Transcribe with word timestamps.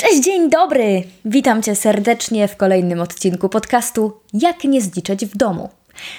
Cześć, 0.00 0.24
dzień 0.24 0.50
dobry! 0.50 1.02
Witam 1.24 1.62
Cię 1.62 1.76
serdecznie 1.76 2.48
w 2.48 2.56
kolejnym 2.56 3.00
odcinku 3.00 3.48
podcastu 3.48 4.20
Jak 4.32 4.64
nie 4.64 4.80
zdziczeć 4.80 5.26
w 5.26 5.36
domu. 5.36 5.70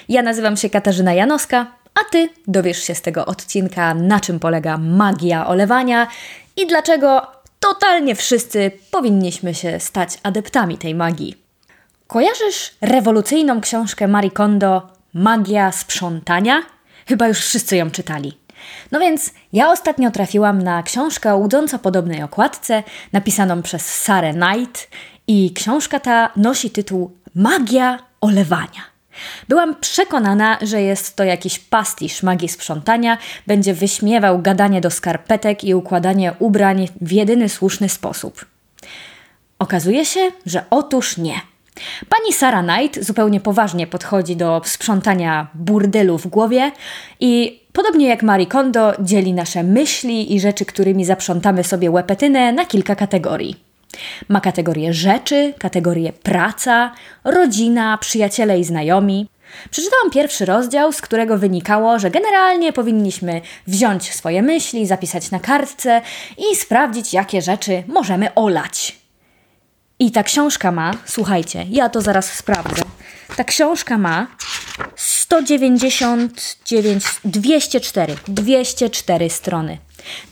Ja 0.09 0.21
nazywam 0.21 0.57
się 0.57 0.69
Katarzyna 0.69 1.13
Janowska, 1.13 1.71
a 1.95 2.11
Ty 2.11 2.29
dowiesz 2.48 2.83
się 2.83 2.95
z 2.95 3.01
tego 3.01 3.25
odcinka, 3.25 3.93
na 3.93 4.19
czym 4.19 4.40
polega 4.40 4.77
magia 4.77 5.48
olewania 5.48 6.08
i 6.55 6.67
dlaczego 6.67 7.27
totalnie 7.59 8.16
wszyscy 8.16 8.71
powinniśmy 8.91 9.54
się 9.54 9.80
stać 9.80 10.09
adeptami 10.23 10.78
tej 10.78 10.96
magii. 10.96 11.38
Kojarzysz 12.07 12.75
rewolucyjną 12.82 13.62
książkę 13.62 14.07
Marie 14.07 14.32
Kondo 14.32 14.89
Magia 15.14 15.71
sprzątania? 15.71 16.64
Chyba 17.07 17.28
już 17.28 17.38
wszyscy 17.38 17.78
ją 17.78 17.91
czytali. 17.91 18.38
No 18.91 18.99
więc 18.99 19.34
ja 19.54 19.71
ostatnio 19.71 20.11
trafiłam 20.11 20.61
na 20.61 20.84
książkę 20.84 21.34
o 21.34 21.38
łudząco 21.38 21.79
podobnej 21.79 22.23
okładce, 22.23 22.84
napisaną 23.13 23.61
przez 23.61 23.95
Sarah 23.95 24.36
Knight 24.36 24.89
i 25.27 25.54
książka 25.54 25.99
ta 25.99 26.31
nosi 26.35 26.70
tytuł 26.70 27.11
Magia 27.35 27.99
olewania. 28.22 28.98
Byłam 29.48 29.75
przekonana, 29.75 30.58
że 30.61 30.81
jest 30.81 31.16
to 31.16 31.23
jakiś 31.23 31.59
pastisz 31.59 32.23
magii 32.23 32.49
sprzątania, 32.49 33.17
będzie 33.48 33.73
wyśmiewał 33.73 34.41
gadanie 34.41 34.81
do 34.81 34.91
skarpetek 34.91 35.63
i 35.63 35.75
układanie 35.75 36.34
ubrań 36.39 36.88
w 37.02 37.11
jedyny 37.11 37.49
słuszny 37.49 37.89
sposób. 37.89 38.45
Okazuje 39.59 40.05
się, 40.05 40.31
że 40.45 40.66
otóż 40.70 41.17
nie. 41.17 41.41
Pani 42.09 42.34
Sarah 42.34 42.66
Knight 42.66 43.05
zupełnie 43.05 43.40
poważnie 43.40 43.88
podchodzi 43.88 44.36
do 44.36 44.62
sprzątania 44.66 45.48
burdelu 45.54 46.17
w 46.17 46.27
głowie 46.27 46.72
i 47.20 47.62
podobnie 47.73 48.08
jak 48.08 48.23
Marie 48.23 48.48
Kondo 48.48 48.94
dzieli 49.00 49.34
nasze 49.34 49.63
myśli 49.63 50.36
i 50.36 50.40
rzeczy, 50.40 50.66
którymi 50.66 51.05
zaprzątamy 51.05 51.63
sobie 51.63 51.91
łepetynę 51.91 52.53
na 52.53 52.66
kilka 52.66 52.95
kategorii. 52.95 53.55
Ma 54.27 54.41
kategorię 54.41 54.94
rzeczy, 54.94 55.53
kategorię 55.59 56.13
praca, 56.13 56.91
rodzina, 57.23 57.98
przyjaciele 57.98 58.59
i 58.59 58.64
znajomi. 58.64 59.28
Przeczytałam 59.70 60.11
pierwszy 60.11 60.45
rozdział, 60.45 60.92
z 60.92 61.02
którego 61.02 61.38
wynikało, 61.38 62.00
że 62.00 62.11
generalnie 62.11 62.73
powinniśmy 62.73 63.42
wziąć 63.67 64.14
swoje 64.14 64.42
myśli, 64.42 64.88
zapisać 64.88 65.31
na 65.31 65.39
kartce 65.39 66.02
i 66.38 66.55
sprawdzić, 66.55 67.14
jakie 67.14 67.42
rzeczy 67.42 67.83
możemy 67.88 68.33
olać. 68.33 69.06
I 70.00 70.12
ta 70.12 70.23
książka 70.23 70.72
ma, 70.72 70.92
słuchajcie, 71.06 71.66
ja 71.70 71.90
to 71.90 72.02
zaraz 72.02 72.34
sprawdzę. 72.34 72.81
Ta 73.36 73.44
książka 73.44 73.98
ma 73.98 74.28
199, 74.95 77.04
204, 77.26 78.16
204 78.28 79.30
strony. 79.30 79.78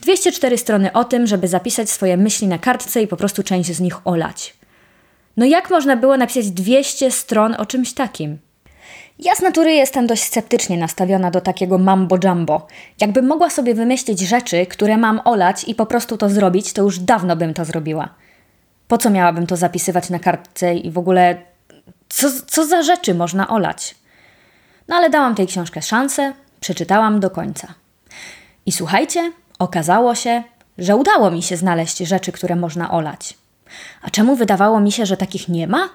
204 0.02 0.58
strony 0.58 0.92
o 0.92 1.04
tym, 1.04 1.26
żeby 1.26 1.48
zapisać 1.48 1.90
swoje 1.90 2.16
myśli 2.16 2.46
na 2.46 2.58
kartce 2.58 3.02
i 3.02 3.06
po 3.06 3.16
prostu 3.16 3.42
część 3.42 3.72
z 3.72 3.80
nich 3.80 4.06
olać. 4.06 4.54
No 5.36 5.46
jak 5.46 5.70
można 5.70 5.96
było 5.96 6.16
napisać 6.16 6.50
200 6.50 7.10
stron 7.10 7.54
o 7.58 7.66
czymś 7.66 7.94
takim? 7.94 8.38
Ja 9.18 9.34
z 9.34 9.40
natury 9.40 9.72
jestem 9.72 10.06
dość 10.06 10.22
sceptycznie 10.22 10.78
nastawiona 10.78 11.30
do 11.30 11.40
takiego 11.40 11.78
mambo 11.78 12.18
jumbo. 12.24 12.66
Jakbym 13.00 13.26
mogła 13.26 13.50
sobie 13.50 13.74
wymyślić 13.74 14.20
rzeczy, 14.20 14.66
które 14.66 14.96
mam 14.96 15.20
olać 15.24 15.64
i 15.64 15.74
po 15.74 15.86
prostu 15.86 16.16
to 16.16 16.28
zrobić, 16.28 16.72
to 16.72 16.82
już 16.82 16.98
dawno 16.98 17.36
bym 17.36 17.54
to 17.54 17.64
zrobiła. 17.64 18.14
Po 18.88 18.98
co 18.98 19.10
miałabym 19.10 19.46
to 19.46 19.56
zapisywać 19.56 20.10
na 20.10 20.18
kartce 20.18 20.74
i 20.74 20.90
w 20.90 20.98
ogóle 20.98 21.36
co, 22.08 22.28
co 22.46 22.66
za 22.66 22.82
rzeczy 22.82 23.14
można 23.14 23.48
olać? 23.48 23.94
No 24.88 24.96
ale 24.96 25.10
dałam 25.10 25.34
tej 25.34 25.46
książkę 25.46 25.82
szansę, 25.82 26.32
przeczytałam 26.60 27.20
do 27.20 27.30
końca. 27.30 27.74
I 28.66 28.72
słuchajcie, 28.72 29.32
okazało 29.58 30.14
się, 30.14 30.42
że 30.78 30.96
udało 30.96 31.30
mi 31.30 31.42
się 31.42 31.56
znaleźć 31.56 31.98
rzeczy, 31.98 32.32
które 32.32 32.56
można 32.56 32.90
olać. 32.90 33.34
A 34.02 34.10
czemu 34.10 34.36
wydawało 34.36 34.80
mi 34.80 34.92
się, 34.92 35.06
że 35.06 35.16
takich 35.16 35.48
nie 35.48 35.66
ma? 35.66 35.88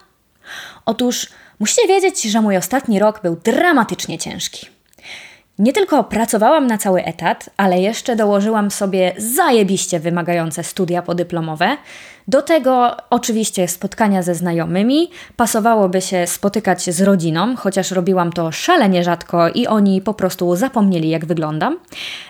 Otóż 0.85 1.27
musicie 1.59 1.87
wiedzieć, 1.87 2.23
że 2.23 2.41
mój 2.41 2.57
ostatni 2.57 2.99
rok 2.99 3.21
był 3.21 3.35
dramatycznie 3.35 4.17
ciężki. 4.17 4.67
Nie 5.59 5.73
tylko 5.73 6.03
pracowałam 6.03 6.67
na 6.67 6.77
cały 6.77 7.03
etat, 7.03 7.49
ale 7.57 7.79
jeszcze 7.79 8.15
dołożyłam 8.15 8.71
sobie 8.71 9.13
zajebiście 9.17 9.99
wymagające 9.99 10.63
studia 10.63 11.01
podyplomowe. 11.01 11.77
Do 12.31 12.41
tego 12.41 12.97
oczywiście 13.09 13.67
spotkania 13.67 14.23
ze 14.23 14.35
znajomymi. 14.35 15.09
Pasowałoby 15.35 16.01
się 16.01 16.27
spotykać 16.27 16.83
z 16.83 17.01
rodziną, 17.01 17.55
chociaż 17.55 17.91
robiłam 17.91 18.31
to 18.31 18.51
szalenie 18.51 19.03
rzadko 19.03 19.49
i 19.49 19.67
oni 19.67 20.01
po 20.01 20.13
prostu 20.13 20.55
zapomnieli, 20.55 21.09
jak 21.09 21.25
wyglądam. 21.25 21.79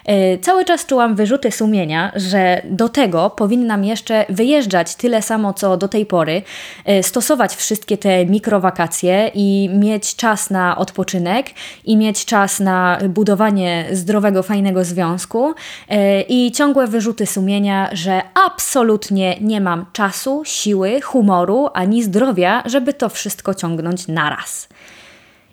Yy, 0.07 0.37
cały 0.41 0.65
czas 0.65 0.85
czułam 0.85 1.15
wyrzuty 1.15 1.51
sumienia, 1.51 2.11
że 2.15 2.61
do 2.65 2.89
tego 2.89 3.29
powinnam 3.29 3.83
jeszcze 3.83 4.25
wyjeżdżać 4.29 4.95
tyle 4.95 5.21
samo, 5.21 5.53
co 5.53 5.77
do 5.77 5.87
tej 5.87 6.05
pory, 6.05 6.41
yy, 6.85 7.03
stosować 7.03 7.55
wszystkie 7.55 7.97
te 7.97 8.25
mikrowakacje 8.25 9.31
i 9.33 9.69
mieć 9.73 10.15
czas 10.15 10.49
na 10.49 10.77
odpoczynek 10.77 11.47
i 11.85 11.97
mieć 11.97 12.25
czas 12.25 12.59
na 12.59 12.97
budowanie 13.09 13.85
zdrowego, 13.91 14.43
fajnego 14.43 14.83
związku 14.83 15.53
yy, 15.89 15.97
i 16.21 16.51
ciągłe 16.51 16.87
wyrzuty 16.87 17.25
sumienia, 17.25 17.89
że 17.93 18.21
absolutnie 18.47 19.37
nie 19.41 19.61
mam 19.61 19.90
czasu, 19.93 20.41
siły, 20.45 21.01
humoru 21.01 21.69
ani 21.73 22.03
zdrowia, 22.03 22.63
żeby 22.65 22.93
to 22.93 23.09
wszystko 23.09 23.53
ciągnąć 23.53 24.07
naraz. 24.07 24.67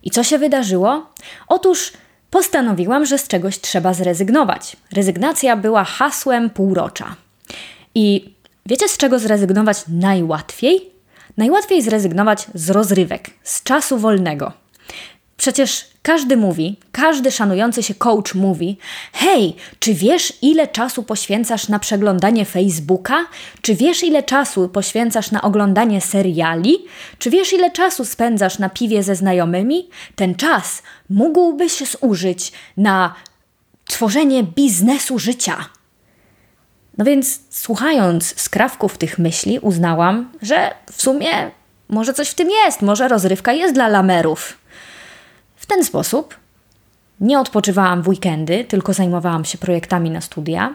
I 0.02 0.10
co 0.10 0.24
się 0.24 0.38
wydarzyło? 0.38 1.06
Otóż 1.48 1.92
postanowiłam, 2.30 3.06
że 3.06 3.18
z 3.18 3.28
czegoś 3.28 3.60
trzeba 3.60 3.94
zrezygnować. 3.94 4.76
Rezygnacja 4.92 5.56
była 5.56 5.84
hasłem 5.84 6.50
półrocza. 6.50 7.16
I 7.94 8.34
wiecie, 8.66 8.88
z 8.88 8.96
czego 8.96 9.18
zrezygnować 9.18 9.78
najłatwiej? 9.88 10.90
Najłatwiej 11.36 11.82
zrezygnować 11.82 12.46
z 12.54 12.70
rozrywek, 12.70 13.30
z 13.42 13.62
czasu 13.62 13.98
wolnego. 13.98 14.52
Przecież 15.38 15.84
każdy 16.02 16.36
mówi, 16.36 16.76
każdy 16.92 17.30
szanujący 17.30 17.82
się 17.82 17.94
coach 17.94 18.34
mówi: 18.34 18.78
Hej, 19.12 19.56
czy 19.78 19.94
wiesz, 19.94 20.32
ile 20.42 20.68
czasu 20.68 21.02
poświęcasz 21.02 21.68
na 21.68 21.78
przeglądanie 21.78 22.44
Facebooka? 22.44 23.24
Czy 23.62 23.74
wiesz, 23.74 24.02
ile 24.02 24.22
czasu 24.22 24.68
poświęcasz 24.68 25.30
na 25.30 25.42
oglądanie 25.42 26.00
seriali? 26.00 26.78
Czy 27.18 27.30
wiesz, 27.30 27.52
ile 27.52 27.70
czasu 27.70 28.04
spędzasz 28.04 28.58
na 28.58 28.68
piwie 28.68 29.02
ze 29.02 29.14
znajomymi? 29.16 29.88
Ten 30.16 30.34
czas 30.34 30.82
mógłbyś 31.10 31.72
zużyć 31.72 32.52
na 32.76 33.14
tworzenie 33.84 34.42
biznesu 34.42 35.18
życia. 35.18 35.56
No 36.98 37.04
więc, 37.04 37.40
słuchając 37.50 38.40
skrawków 38.40 38.98
tych 38.98 39.18
myśli, 39.18 39.58
uznałam, 39.58 40.32
że 40.42 40.74
w 40.92 41.02
sumie 41.02 41.50
może 41.88 42.14
coś 42.14 42.28
w 42.28 42.34
tym 42.34 42.50
jest, 42.50 42.82
może 42.82 43.08
rozrywka 43.08 43.52
jest 43.52 43.74
dla 43.74 43.88
lamerów. 43.88 44.57
Ten 45.68 45.84
sposób 45.84 46.34
nie 47.20 47.40
odpoczywałam 47.40 48.02
w 48.02 48.08
weekendy, 48.08 48.64
tylko 48.64 48.92
zajmowałam 48.92 49.44
się 49.44 49.58
projektami 49.58 50.10
na 50.10 50.20
studia. 50.20 50.74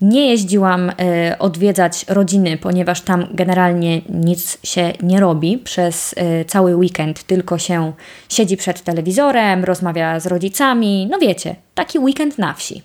Nie 0.00 0.30
jeździłam 0.30 0.90
y, 0.90 0.94
odwiedzać 1.38 2.04
rodziny, 2.08 2.58
ponieważ 2.58 3.00
tam 3.00 3.26
generalnie 3.30 4.00
nic 4.08 4.58
się 4.62 4.92
nie 5.02 5.20
robi 5.20 5.58
przez 5.58 6.12
y, 6.12 6.44
cały 6.44 6.76
weekend, 6.76 7.22
tylko 7.22 7.58
się 7.58 7.92
siedzi 8.28 8.56
przed 8.56 8.82
telewizorem, 8.82 9.64
rozmawia 9.64 10.20
z 10.20 10.26
rodzicami. 10.26 11.08
No 11.10 11.18
wiecie, 11.18 11.56
taki 11.74 11.98
weekend 11.98 12.38
na 12.38 12.54
wsi. 12.54 12.82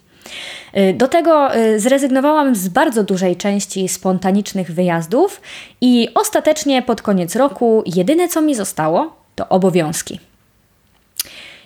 Y, 0.77 0.93
do 0.93 1.07
tego 1.07 1.49
zrezygnowałam 1.77 2.55
z 2.55 2.67
bardzo 2.67 3.03
dużej 3.03 3.35
części 3.35 3.87
spontanicznych 3.87 4.71
wyjazdów 4.71 5.41
i 5.81 6.09
ostatecznie 6.15 6.81
pod 6.81 7.01
koniec 7.01 7.35
roku 7.35 7.83
jedyne 7.85 8.27
co 8.27 8.41
mi 8.41 8.55
zostało 8.55 9.15
to 9.35 9.49
obowiązki. 9.49 10.30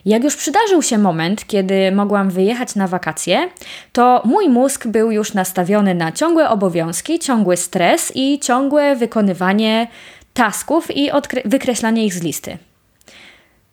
Jak 0.06 0.24
już 0.24 0.36
przydarzył 0.36 0.82
się 0.82 0.98
moment, 0.98 1.48
kiedy 1.48 1.92
mogłam 1.92 2.30
wyjechać 2.30 2.76
na 2.76 2.88
wakacje, 2.88 3.50
to 3.94 4.22
mój 4.26 4.50
mózg 4.50 4.88
był 4.88 5.12
już 5.12 5.34
nastawiony 5.34 5.96
na 5.96 6.12
ciągłe 6.12 6.50
obowiązki, 6.50 7.20
ciągły 7.20 7.58
stres 7.58 8.12
i 8.16 8.40
ciągłe 8.40 8.96
wykonywanie 8.96 9.88
tasków 10.34 10.98
i 10.98 11.10
wykreślanie 11.46 12.06
ich 12.06 12.14
z 12.14 12.24
listy. 12.24 12.58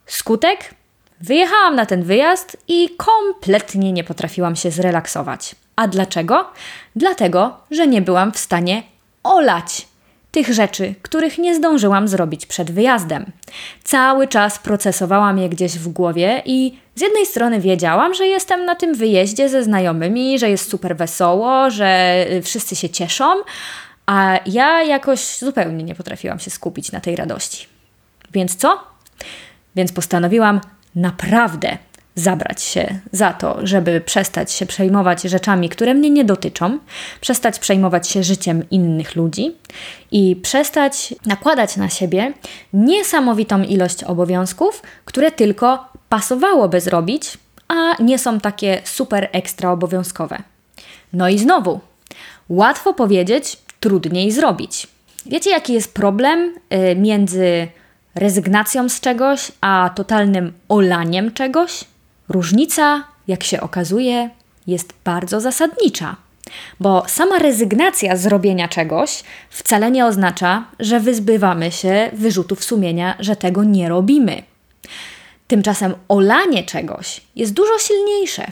Skutek? 0.07 0.75
Wyjechałam 1.21 1.77
na 1.77 1.87
ten 1.87 2.03
wyjazd 2.03 2.57
i 2.69 2.89
kompletnie 2.97 3.93
nie 3.93 4.05
potrafiłam 4.05 4.57
się 4.57 4.71
zrelaksować. 4.71 5.55
A 5.77 5.89
dlaczego? 5.89 6.51
Dlatego, 6.97 7.57
że 7.71 7.87
nie 7.87 8.03
byłam 8.03 8.33
w 8.33 8.39
stanie 8.39 8.83
olać 9.23 9.87
tych 10.33 10.53
rzeczy, 10.53 10.95
których 11.03 11.39
nie 11.39 11.55
zdążyłam 11.55 12.09
zrobić 12.09 12.47
przed 12.47 12.71
wyjazdem. 12.71 13.33
Cały 13.85 14.29
czas 14.29 14.59
procesowałam 14.59 15.39
je 15.39 15.49
gdzieś 15.49 15.79
w 15.79 15.89
głowie 15.89 16.43
i 16.45 16.79
z 16.95 17.01
jednej 17.01 17.27
strony 17.27 17.61
wiedziałam, 17.61 18.15
że 18.15 18.27
jestem 18.27 18.65
na 18.65 18.75
tym 18.75 18.95
wyjeździe 18.95 19.49
ze 19.49 19.63
znajomymi, 19.63 20.39
że 20.39 20.51
jest 20.51 20.71
super 20.71 20.97
wesoło, 20.97 21.71
że 21.71 22.25
y, 22.31 22.43
wszyscy 22.43 22.77
się 22.77 22.89
cieszą, 22.89 23.25
a 24.07 24.39
ja 24.47 24.83
jakoś 24.83 25.39
zupełnie 25.39 25.85
nie 25.85 25.95
potrafiłam 25.95 26.39
się 26.39 26.51
skupić 26.51 26.93
na 26.93 27.01
tej 27.01 27.17
radości. 27.17 27.67
Więc 28.33 28.57
co? 28.57 28.81
Więc 29.77 29.93
postanowiłam 29.93 30.61
naprawdę 30.95 31.79
zabrać 32.15 32.63
się 32.63 32.99
za 33.13 33.33
to, 33.33 33.67
żeby 33.67 34.01
przestać 34.01 34.53
się 34.53 34.67
przejmować 34.67 35.23
rzeczami, 35.23 35.69
które 35.69 35.95
mnie 35.95 36.11
nie 36.11 36.25
dotyczą, 36.25 36.79
przestać 37.21 37.59
przejmować 37.59 38.09
się 38.09 38.23
życiem 38.23 38.71
innych 38.71 39.17
ludzi 39.17 39.57
i 40.11 40.37
przestać 40.37 41.15
nakładać 41.27 41.77
na 41.77 41.89
siebie 41.89 42.33
niesamowitą 42.73 43.63
ilość 43.63 44.05
obowiązków, 44.05 44.83
które 45.05 45.31
tylko 45.31 45.89
pasowałoby 46.09 46.81
zrobić, 46.81 47.39
a 47.69 48.03
nie 48.03 48.19
są 48.19 48.41
takie 48.41 48.83
super 48.85 49.29
ekstra 49.33 49.71
obowiązkowe. 49.71 50.43
No 51.13 51.29
i 51.29 51.39
znowu, 51.39 51.81
łatwo 52.49 52.95
powiedzieć, 52.95 53.59
trudniej 53.81 54.33
zrobić. 54.33 54.87
Wiecie, 55.27 55.51
jaki 55.51 55.73
jest 55.73 55.95
problem 55.95 56.55
y, 56.93 56.97
między 56.97 57.69
rezygnacją 58.15 58.89
z 58.89 59.01
czegoś, 59.01 59.53
a 59.61 59.91
totalnym 59.95 60.53
olaniem 60.69 61.33
czegoś? 61.33 61.85
Różnica, 62.29 63.05
jak 63.29 63.45
się 63.45 63.61
okazuje, 63.61 64.31
jest 64.67 64.93
bardzo 65.05 65.41
zasadnicza. 65.41 66.17
Bo 66.81 67.05
sama 67.07 67.39
rezygnacja 67.39 68.17
z 68.17 68.27
robienia 68.27 68.69
czegoś 68.69 69.25
wcale 69.51 69.91
nie 69.91 70.07
oznacza, 70.07 70.65
że 70.81 71.01
wyzbywamy 71.01 71.73
się 71.73 72.11
wyrzutów 72.13 72.65
sumienia, 72.65 73.17
że 73.19 73.37
tego 73.37 73.65
nie 73.65 73.89
robimy. 73.89 74.43
Tymczasem 75.47 75.95
olanie 76.09 76.65
czegoś 76.65 77.21
jest 77.37 77.53
dużo 77.53 77.79
silniejsze, 77.79 78.47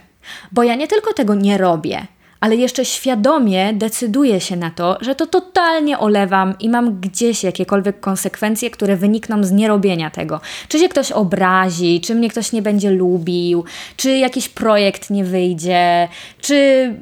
bo 0.53 0.63
ja 0.63 0.75
nie 0.75 0.89
tylko 0.89 1.13
tego 1.13 1.35
nie 1.35 1.59
robię, 1.59 2.07
ale 2.41 2.57
jeszcze 2.57 2.85
świadomie 2.85 3.73
decyduję 3.73 4.41
się 4.41 4.57
na 4.57 4.71
to, 4.71 4.99
że 5.01 5.15
to 5.15 5.27
totalnie 5.27 5.99
olewam 5.99 6.55
i 6.61 6.69
mam 6.69 7.01
gdzieś 7.01 7.45
jakiekolwiek 7.45 8.01
konsekwencje, 8.01 8.71
które 8.71 8.97
wynikną 8.97 9.45
z 9.45 9.53
nierobienia 9.53 10.11
tego. 10.11 10.41
Czy 10.69 10.79
się 10.79 10.89
ktoś 10.89 11.13
obrazi, 11.13 12.01
czy 12.01 12.15
mnie 12.15 12.31
ktoś 12.31 12.53
nie 12.53 12.63
będzie 12.63 12.91
lubił, 12.91 13.65
czy 13.97 14.11
jakiś 14.11 14.49
projekt 14.49 15.11
nie 15.11 15.25
wyjdzie, 15.25 16.09
czy 16.41 16.95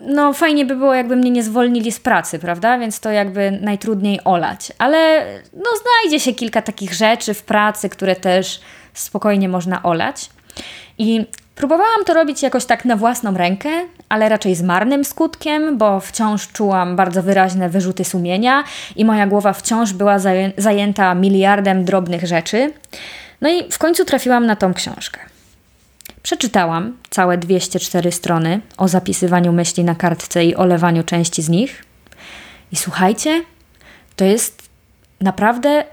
no 0.00 0.32
fajnie 0.32 0.66
by 0.66 0.76
było, 0.76 0.94
jakby 0.94 1.16
mnie 1.16 1.30
nie 1.30 1.42
zwolnili 1.42 1.92
z 1.92 2.00
pracy, 2.00 2.38
prawda? 2.38 2.78
Więc 2.78 3.00
to 3.00 3.10
jakby 3.10 3.58
najtrudniej 3.62 4.20
olać. 4.24 4.72
Ale 4.78 5.26
no 5.52 5.70
znajdzie 5.82 6.20
się 6.20 6.34
kilka 6.34 6.62
takich 6.62 6.94
rzeczy 6.94 7.34
w 7.34 7.42
pracy, 7.42 7.88
które 7.88 8.16
też 8.16 8.60
spokojnie 8.94 9.48
można 9.48 9.82
olać. 9.82 10.30
I 10.98 11.26
Próbowałam 11.56 12.04
to 12.04 12.14
robić 12.14 12.42
jakoś 12.42 12.64
tak 12.64 12.84
na 12.84 12.96
własną 12.96 13.36
rękę, 13.36 13.68
ale 14.08 14.28
raczej 14.28 14.54
z 14.54 14.62
marnym 14.62 15.04
skutkiem, 15.04 15.78
bo 15.78 16.00
wciąż 16.00 16.48
czułam 16.48 16.96
bardzo 16.96 17.22
wyraźne 17.22 17.68
wyrzuty 17.68 18.04
sumienia 18.04 18.64
i 18.96 19.04
moja 19.04 19.26
głowa 19.26 19.52
wciąż 19.52 19.92
była 19.92 20.18
zajęta 20.56 21.14
miliardem 21.14 21.84
drobnych 21.84 22.26
rzeczy. 22.26 22.72
No 23.40 23.48
i 23.48 23.72
w 23.72 23.78
końcu 23.78 24.04
trafiłam 24.04 24.46
na 24.46 24.56
tą 24.56 24.74
książkę. 24.74 25.20
Przeczytałam 26.22 26.96
całe 27.10 27.38
204 27.38 28.12
strony 28.12 28.60
o 28.76 28.88
zapisywaniu 28.88 29.52
myśli 29.52 29.84
na 29.84 29.94
kartce 29.94 30.44
i 30.44 30.54
olewaniu 30.54 31.04
części 31.04 31.42
z 31.42 31.48
nich. 31.48 31.84
I 32.72 32.76
słuchajcie, 32.76 33.42
to 34.16 34.24
jest 34.24 34.62
naprawdę 35.20 35.84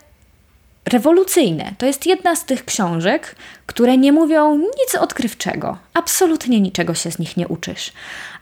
rewolucyjne. 0.85 1.73
To 1.77 1.85
jest 1.85 2.05
jedna 2.05 2.35
z 2.35 2.45
tych 2.45 2.65
książek, 2.65 3.35
które 3.65 3.97
nie 3.97 4.11
mówią 4.11 4.57
nic 4.57 4.95
odkrywczego. 4.99 5.77
Absolutnie 5.93 6.61
niczego 6.61 6.93
się 6.93 7.11
z 7.11 7.19
nich 7.19 7.37
nie 7.37 7.47
uczysz. 7.47 7.93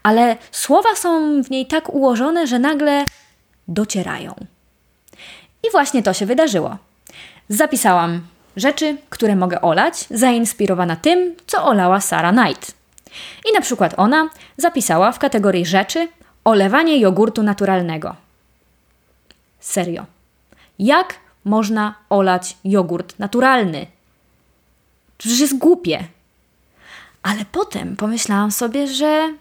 Ale 0.04 0.38
słowa 0.52 0.96
są 0.96 1.44
w 1.44 1.50
niej 1.50 1.66
tak 1.66 1.94
ułożone, 1.94 2.48
że 2.48 2.60
nagle 2.60 3.06
docierają. 3.68 4.46
I 5.64 5.72
właśnie 5.72 6.04
to 6.04 6.14
się 6.14 6.26
wydarzyło. 6.26 6.78
Zapisałam 7.50 8.22
rzeczy, 8.58 8.98
które 9.10 9.36
mogę 9.36 9.62
olać, 9.62 10.06
zainspirowana 10.10 10.96
tym, 10.96 11.36
co 11.48 11.66
olała 11.66 12.02
Sarah 12.02 12.36
Knight. 12.36 12.74
I 13.50 13.54
na 13.54 13.62
przykład 13.62 13.94
ona 13.98 14.30
zapisała 14.58 15.12
w 15.12 15.20
kategorii 15.20 15.66
rzeczy 15.66 16.08
olewanie 16.44 17.00
jogurtu 17.00 17.44
naturalnego. 17.44 18.16
Serio. 19.60 20.06
Jak 20.80 21.16
można 21.46 21.96
olać 22.10 22.58
jogurt 22.64 23.20
naturalny. 23.20 23.88
Przecież 25.18 25.40
jest 25.40 25.58
głupie. 25.58 26.04
Ale 27.24 27.46
potem 27.52 27.96
pomyślałam 27.96 28.52
sobie, 28.52 28.88
że 28.88 29.34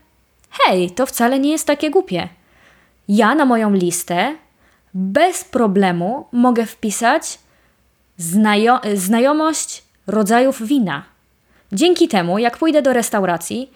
hej, 0.50 0.90
to 0.90 1.06
wcale 1.06 1.38
nie 1.38 1.50
jest 1.50 1.66
takie 1.66 1.90
głupie. 1.90 2.28
Ja 3.08 3.34
na 3.34 3.44
moją 3.44 3.72
listę 3.74 4.36
bez 4.94 5.44
problemu 5.44 6.26
mogę 6.32 6.66
wpisać 6.66 7.38
znajo 8.16 8.80
znajomość 8.94 9.82
rodzajów 10.06 10.62
wina. 10.62 11.02
Dzięki 11.72 12.08
temu, 12.08 12.38
jak 12.38 12.58
pójdę 12.58 12.82
do 12.82 12.92
restauracji, 12.92 13.70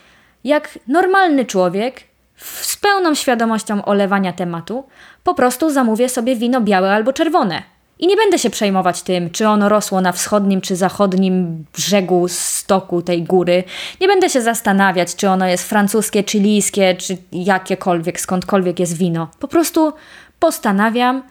jak 0.45 0.79
normalny 0.89 1.45
człowiek, 1.45 2.01
z 2.37 2.77
pełną 2.77 3.15
świadomością 3.15 3.85
olewania 3.85 4.33
tematu, 4.33 4.85
po 5.25 5.35
prostu 5.35 5.71
zamówię 5.71 6.09
sobie 6.09 6.37
wino 6.37 6.61
białe 6.61 6.95
albo 6.95 7.13
czerwone. 7.13 7.63
I 8.05 8.07
nie 8.07 8.17
będę 8.17 8.39
się 8.39 8.51
przejmować 8.51 9.03
tym, 9.03 9.31
czy 9.31 9.49
ono 9.49 9.69
rosło 9.69 10.01
na 10.01 10.13
wschodnim 10.13 10.61
czy 10.61 10.77
zachodnim 10.77 11.65
brzegu 11.73 12.29
stoku 12.29 13.03
tej 13.03 13.23
góry. 13.23 13.65
Nie 14.01 14.09
będę 14.09 14.31
się 14.31 14.43
zastanawiać, 14.43 15.17
czy 15.17 15.29
ono 15.29 15.47
jest 15.47 15.69
francuskie, 15.69 16.25
chilijskie, 16.25 16.95
czy 16.95 17.17
jakiekolwiek, 17.33 18.21
skądkolwiek 18.21 18.81
jest 18.81 18.97
wino. 18.97 19.29
Po 19.39 19.49
prostu 19.49 19.93
postanawiam, 20.41 21.23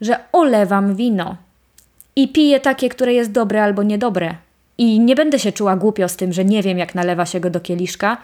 że 0.00 0.18
olewam 0.32 0.96
wino 0.96 1.36
i 2.16 2.28
piję 2.28 2.60
takie, 2.60 2.88
które 2.88 3.12
jest 3.12 3.32
dobre 3.32 3.64
albo 3.64 3.82
niedobre. 3.82 4.34
I 4.82 5.00
nie 5.00 5.14
będę 5.14 5.38
się 5.38 5.52
czuła 5.52 5.76
głupio 5.76 6.08
z 6.08 6.16
tym, 6.16 6.32
że 6.32 6.44
nie 6.44 6.62
wiem, 6.62 6.78
jak 6.78 6.94
nalewa 6.94 7.26
się 7.26 7.40
go 7.40 7.50
do 7.50 7.60
kieliszka, 7.60 8.16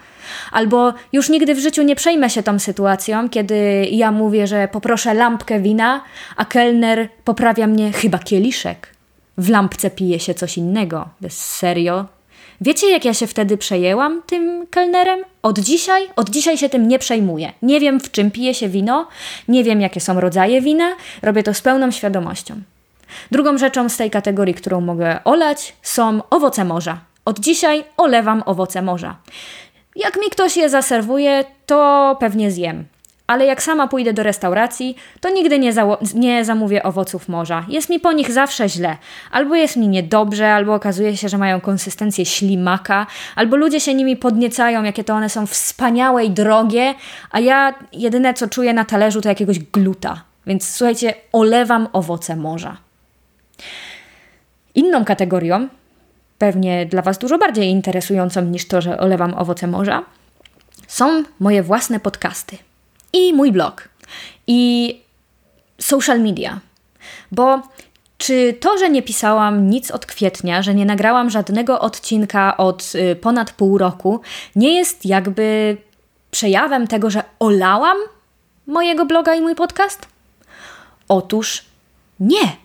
albo 0.51 0.93
już 1.13 1.29
nigdy 1.29 1.55
w 1.55 1.59
życiu 1.59 1.83
nie 1.83 1.95
przejmę 1.95 2.29
się 2.29 2.43
tą 2.43 2.59
sytuacją, 2.59 3.29
kiedy 3.29 3.87
ja 3.91 4.11
mówię, 4.11 4.47
że 4.47 4.67
poproszę 4.67 5.13
lampkę 5.13 5.59
wina, 5.59 6.01
a 6.35 6.45
kelner 6.45 7.09
poprawia 7.23 7.67
mnie 7.67 7.91
chyba 7.91 8.19
kieliszek. 8.19 8.93
W 9.37 9.49
lampce 9.49 9.89
pije 9.89 10.19
się 10.19 10.33
coś 10.33 10.57
innego. 10.57 11.09
Bez 11.21 11.37
serio. 11.37 12.05
Wiecie, 12.61 12.89
jak 12.89 13.05
ja 13.05 13.13
się 13.13 13.27
wtedy 13.27 13.57
przejęłam 13.57 14.21
tym 14.25 14.67
kelnerem? 14.67 15.19
Od 15.41 15.59
dzisiaj, 15.59 16.07
od 16.15 16.29
dzisiaj 16.29 16.57
się 16.57 16.69
tym 16.69 16.87
nie 16.87 16.99
przejmuję. 16.99 17.53
Nie 17.61 17.79
wiem, 17.79 17.99
w 17.99 18.11
czym 18.11 18.31
pije 18.31 18.53
się 18.53 18.69
wino, 18.69 19.07
nie 19.47 19.63
wiem, 19.63 19.81
jakie 19.81 19.99
są 19.99 20.19
rodzaje 20.19 20.61
wina, 20.61 20.91
robię 21.21 21.43
to 21.43 21.53
z 21.53 21.61
pełną 21.61 21.91
świadomością. 21.91 22.61
Drugą 23.31 23.57
rzeczą 23.57 23.89
z 23.89 23.97
tej 23.97 24.11
kategorii, 24.11 24.53
którą 24.53 24.81
mogę 24.81 25.23
olać, 25.23 25.75
są 25.81 26.21
owoce 26.29 26.65
morza. 26.65 26.97
Od 27.25 27.39
dzisiaj 27.39 27.83
olewam 27.97 28.43
owoce 28.45 28.81
morza. 28.81 29.15
Jak 29.95 30.17
mi 30.17 30.29
ktoś 30.29 30.57
je 30.57 30.69
zaserwuje, 30.69 31.43
to 31.65 32.17
pewnie 32.19 32.51
zjem. 32.51 32.85
Ale 33.27 33.45
jak 33.45 33.63
sama 33.63 33.87
pójdę 33.87 34.13
do 34.13 34.23
restauracji, 34.23 34.95
to 35.21 35.29
nigdy 35.29 35.59
nie, 35.59 35.73
nie, 36.13 36.45
zamówię 36.45 36.83
owoców 36.83 37.29
morza. 37.29 37.65
Jest 37.67 37.89
mi 37.89 37.99
po 37.99 38.11
nich 38.11 38.31
zawsze 38.31 38.69
źle. 38.69 38.97
Albo 39.31 39.55
jest 39.55 39.77
mi 39.77 39.87
niedobrze, 39.87 40.53
albo 40.53 40.73
okazuje 40.73 41.17
się, 41.17 41.29
że 41.29 41.37
mają 41.37 41.61
konsystencję 41.61 42.25
ślimaka, 42.25 43.07
albo 43.35 43.55
ludzie 43.55 43.79
się 43.79 43.93
nimi 43.93 44.17
podniecają, 44.17 44.83
jakie 44.83 45.03
to 45.03 45.13
one 45.13 45.29
są 45.29 45.47
wspaniałe 45.47 46.25
i 46.25 46.29
drogie, 46.29 46.95
a 47.31 47.39
ja 47.39 47.73
jedyne 47.93 48.33
co 48.33 48.47
czuję 48.47 48.73
na 48.73 48.85
talerzu 48.85 49.21
to 49.21 49.29
jakiegoś 49.29 49.59
gluta. 49.59 50.21
Więc 50.47 50.75
słuchajcie, 50.75 51.13
olewam 51.31 51.87
owoce 51.93 52.35
morza. 52.35 52.77
Inną 54.75 55.05
kategorią, 55.05 55.67
pewnie 56.37 56.85
dla 56.85 57.01
Was 57.01 57.17
dużo 57.17 57.37
bardziej 57.37 57.69
interesującą 57.69 58.41
niż 58.41 58.67
to, 58.67 58.81
że 58.81 58.97
olewam 58.97 59.33
owoce 59.33 59.67
morza, 59.67 60.03
są 60.87 61.23
moje 61.39 61.63
własne 61.63 61.99
podcasty 61.99 62.57
i 63.13 63.33
mój 63.33 63.51
blog 63.51 63.89
i 64.47 65.01
social 65.81 66.21
media. 66.21 66.59
Bo 67.31 67.61
czy 68.17 68.57
to, 68.59 68.77
że 68.77 68.89
nie 68.89 69.01
pisałam 69.01 69.69
nic 69.69 69.91
od 69.91 70.05
kwietnia, 70.05 70.61
że 70.61 70.75
nie 70.75 70.85
nagrałam 70.85 71.29
żadnego 71.29 71.79
odcinka 71.79 72.57
od 72.57 72.91
y, 72.95 73.15
ponad 73.15 73.51
pół 73.51 73.77
roku, 73.77 74.21
nie 74.55 74.73
jest 74.73 75.05
jakby 75.05 75.77
przejawem 76.31 76.87
tego, 76.87 77.09
że 77.09 77.23
olałam 77.39 77.97
mojego 78.67 79.05
bloga 79.05 79.35
i 79.35 79.41
mój 79.41 79.55
podcast? 79.55 80.07
Otóż 81.07 81.65
nie. 82.19 82.55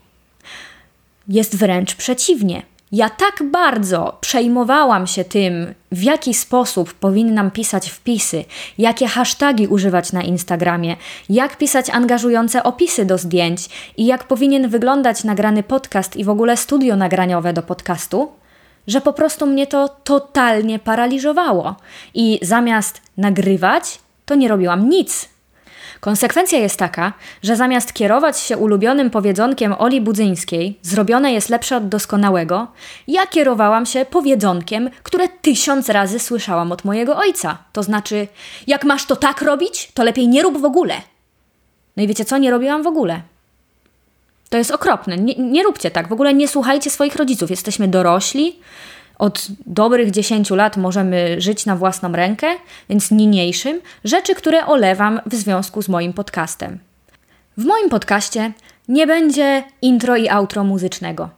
Jest 1.28 1.56
wręcz 1.56 1.94
przeciwnie. 1.94 2.62
Ja 2.92 3.10
tak 3.10 3.42
bardzo 3.50 4.18
przejmowałam 4.20 5.06
się 5.06 5.24
tym, 5.24 5.74
w 5.92 6.02
jaki 6.02 6.34
sposób 6.34 6.94
powinnam 6.94 7.50
pisać 7.50 7.90
wpisy, 7.90 8.44
jakie 8.78 9.06
hasztagi 9.06 9.66
używać 9.66 10.12
na 10.12 10.22
Instagramie, 10.22 10.96
jak 11.28 11.58
pisać 11.58 11.90
angażujące 11.90 12.62
opisy 12.62 13.04
do 13.04 13.18
zdjęć 13.18 13.68
i 13.96 14.06
jak 14.06 14.24
powinien 14.24 14.68
wyglądać 14.68 15.24
nagrany 15.24 15.62
podcast 15.62 16.16
i 16.16 16.24
w 16.24 16.28
ogóle 16.28 16.56
studio 16.56 16.96
nagraniowe 16.96 17.52
do 17.52 17.62
podcastu, 17.62 18.32
że 18.86 19.00
po 19.00 19.12
prostu 19.12 19.46
mnie 19.46 19.66
to 19.66 19.88
totalnie 19.88 20.78
paraliżowało. 20.78 21.76
I 22.14 22.38
zamiast 22.42 23.02
nagrywać, 23.16 23.98
to 24.26 24.34
nie 24.34 24.48
robiłam 24.48 24.88
nic. 24.88 25.33
Konsekwencja 26.04 26.58
jest 26.58 26.76
taka, 26.76 27.12
że 27.42 27.56
zamiast 27.56 27.92
kierować 27.92 28.38
się 28.38 28.56
ulubionym 28.56 29.10
powiedzonkiem 29.10 29.74
Oli 29.78 30.00
Budzyńskiej, 30.00 30.78
zrobione 30.82 31.32
jest 31.32 31.48
lepsze 31.48 31.76
od 31.76 31.88
doskonałego, 31.88 32.66
ja 33.08 33.26
kierowałam 33.26 33.86
się 33.86 34.04
powiedzonkiem, 34.04 34.90
które 35.02 35.28
tysiąc 35.28 35.88
razy 35.88 36.18
słyszałam 36.18 36.72
od 36.72 36.84
mojego 36.84 37.16
ojca. 37.16 37.58
To 37.72 37.82
znaczy, 37.82 38.28
jak 38.66 38.84
masz 38.84 39.06
to 39.06 39.16
tak 39.16 39.42
robić, 39.42 39.92
to 39.94 40.04
lepiej 40.04 40.28
nie 40.28 40.42
rób 40.42 40.60
w 40.60 40.64
ogóle. 40.64 40.94
No 41.96 42.02
i 42.02 42.06
wiecie 42.06 42.24
co? 42.24 42.38
Nie 42.38 42.50
robiłam 42.50 42.82
w 42.82 42.86
ogóle. 42.86 43.20
To 44.48 44.58
jest 44.58 44.70
okropne. 44.70 45.16
Nie, 45.16 45.34
nie 45.34 45.62
róbcie 45.62 45.90
tak. 45.90 46.08
W 46.08 46.12
ogóle 46.12 46.34
nie 46.34 46.48
słuchajcie 46.48 46.90
swoich 46.90 47.16
rodziców. 47.16 47.50
Jesteśmy 47.50 47.88
dorośli. 47.88 48.58
Od 49.18 49.46
dobrych 49.66 50.10
10 50.10 50.50
lat 50.50 50.76
możemy 50.76 51.40
żyć 51.40 51.66
na 51.66 51.76
własną 51.76 52.12
rękę, 52.12 52.46
więc 52.88 53.10
niniejszym 53.10 53.80
rzeczy, 54.04 54.34
które 54.34 54.66
olewam 54.66 55.20
w 55.26 55.34
związku 55.34 55.82
z 55.82 55.88
moim 55.88 56.12
podcastem. 56.12 56.78
W 57.56 57.64
moim 57.64 57.88
podcaście 57.88 58.52
nie 58.88 59.06
będzie 59.06 59.64
intro 59.82 60.16
i 60.16 60.28
outro 60.28 60.64
muzycznego. 60.64 61.30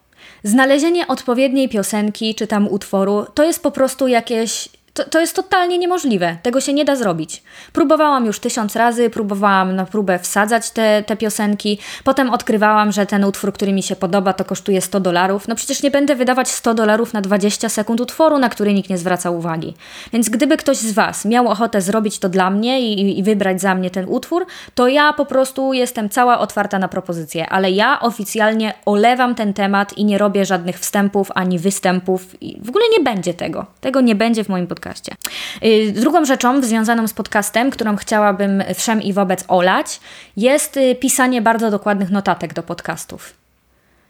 Znalezienie 0.43 1.07
odpowiedniej 1.07 1.69
piosenki 1.69 2.35
czy 2.35 2.47
tam 2.47 2.69
utworu 2.69 3.27
to 3.35 3.45
jest 3.45 3.63
po 3.63 3.71
prostu 3.71 4.09
jakieś 4.09 4.69
to, 4.97 5.05
to 5.05 5.21
jest 5.21 5.37
totalnie 5.37 5.79
niemożliwe. 5.79 6.37
Tego 6.43 6.61
się 6.61 6.73
nie 6.73 6.85
da 6.85 6.97
zrobić. 6.97 7.43
Próbowałam 7.73 8.27
już 8.27 8.41
tysiąc 8.41 8.77
razy, 8.77 9.11
próbowałam 9.11 9.77
na 9.77 9.87
próbę 9.87 10.19
wsadzać 10.19 10.71
te, 10.71 11.03
te 11.07 11.17
piosenki. 11.17 11.79
Potem 12.05 12.31
odkrywałam, 12.31 12.93
że 12.93 13.07
ten 13.07 13.25
utwór, 13.25 13.53
który 13.53 13.73
mi 13.73 13.83
się 13.83 13.97
podoba, 13.97 14.33
to 14.33 14.45
kosztuje 14.45 14.81
100 14.81 15.01
dolarów. 15.01 15.49
No 15.49 15.55
przecież 15.55 15.83
nie 15.83 15.91
będę 15.91 16.17
wydawać 16.17 16.49
100 16.49 16.75
dolarów 16.75 17.13
na 17.13 17.21
20 17.21 17.69
sekund 17.69 18.01
utworu, 18.01 18.39
na 18.39 18.49
który 18.49 18.75
nikt 18.75 18.91
nie 18.91 18.99
zwraca 18.99 19.31
uwagi. 19.31 19.75
Więc 20.13 20.29
gdyby 20.29 20.57
ktoś 20.57 20.77
z 20.77 20.93
Was 20.93 21.25
miał 21.25 21.49
ochotę 21.49 21.81
zrobić 21.81 22.19
to 22.19 22.29
dla 22.29 22.51
mnie 22.51 22.81
i, 22.81 23.19
i 23.19 23.23
wybrać 23.23 23.61
za 23.61 23.75
mnie 23.75 23.91
ten 23.91 24.05
utwór, 24.09 24.47
to 24.75 24.89
ja 24.89 25.13
po 25.13 25.27
prostu 25.27 25.73
jestem 25.73 26.09
cała 26.09 26.39
otwarta 26.39 26.79
na 26.79 26.89
propozycje. 26.89 27.49
Ale 27.49 27.71
ja 27.71 28.01
oficjalnie 28.01 28.75
olewam 28.87 29.35
ten 29.35 29.55
temat 29.55 29.99
i 29.99 30.05
nie 30.05 30.19
robię 30.19 30.45
żadnych 30.45 30.79
wstępów 30.79 31.31
ani 31.35 31.59
występów. 31.59 32.43
I 32.43 32.61
w 32.63 32.69
ogóle 32.69 32.85
nie 32.99 33.05
będzie 33.05 33.35
tego. 33.35 33.67
Tego 33.81 34.01
nie 34.01 34.15
będzie 34.15 34.45
w 34.45 34.49
moim 34.49 34.67
podcaście 34.67 34.86
podcaście. 34.87 35.17
Y, 35.65 35.93
drugą 35.93 36.25
rzeczą 36.25 36.63
związaną 36.63 37.09
z 37.09 37.13
podcastem, 37.13 37.71
którą 37.71 37.97
chciałabym 37.97 38.63
wszem 38.75 39.03
i 39.03 39.13
wobec 39.13 39.45
olać, 39.49 40.01
jest 40.37 40.77
y, 40.77 40.95
pisanie 40.95 41.43
bardzo 41.43 41.71
dokładnych 41.71 42.11
notatek 42.11 42.55
do 42.55 42.63
podcastów. 42.63 43.35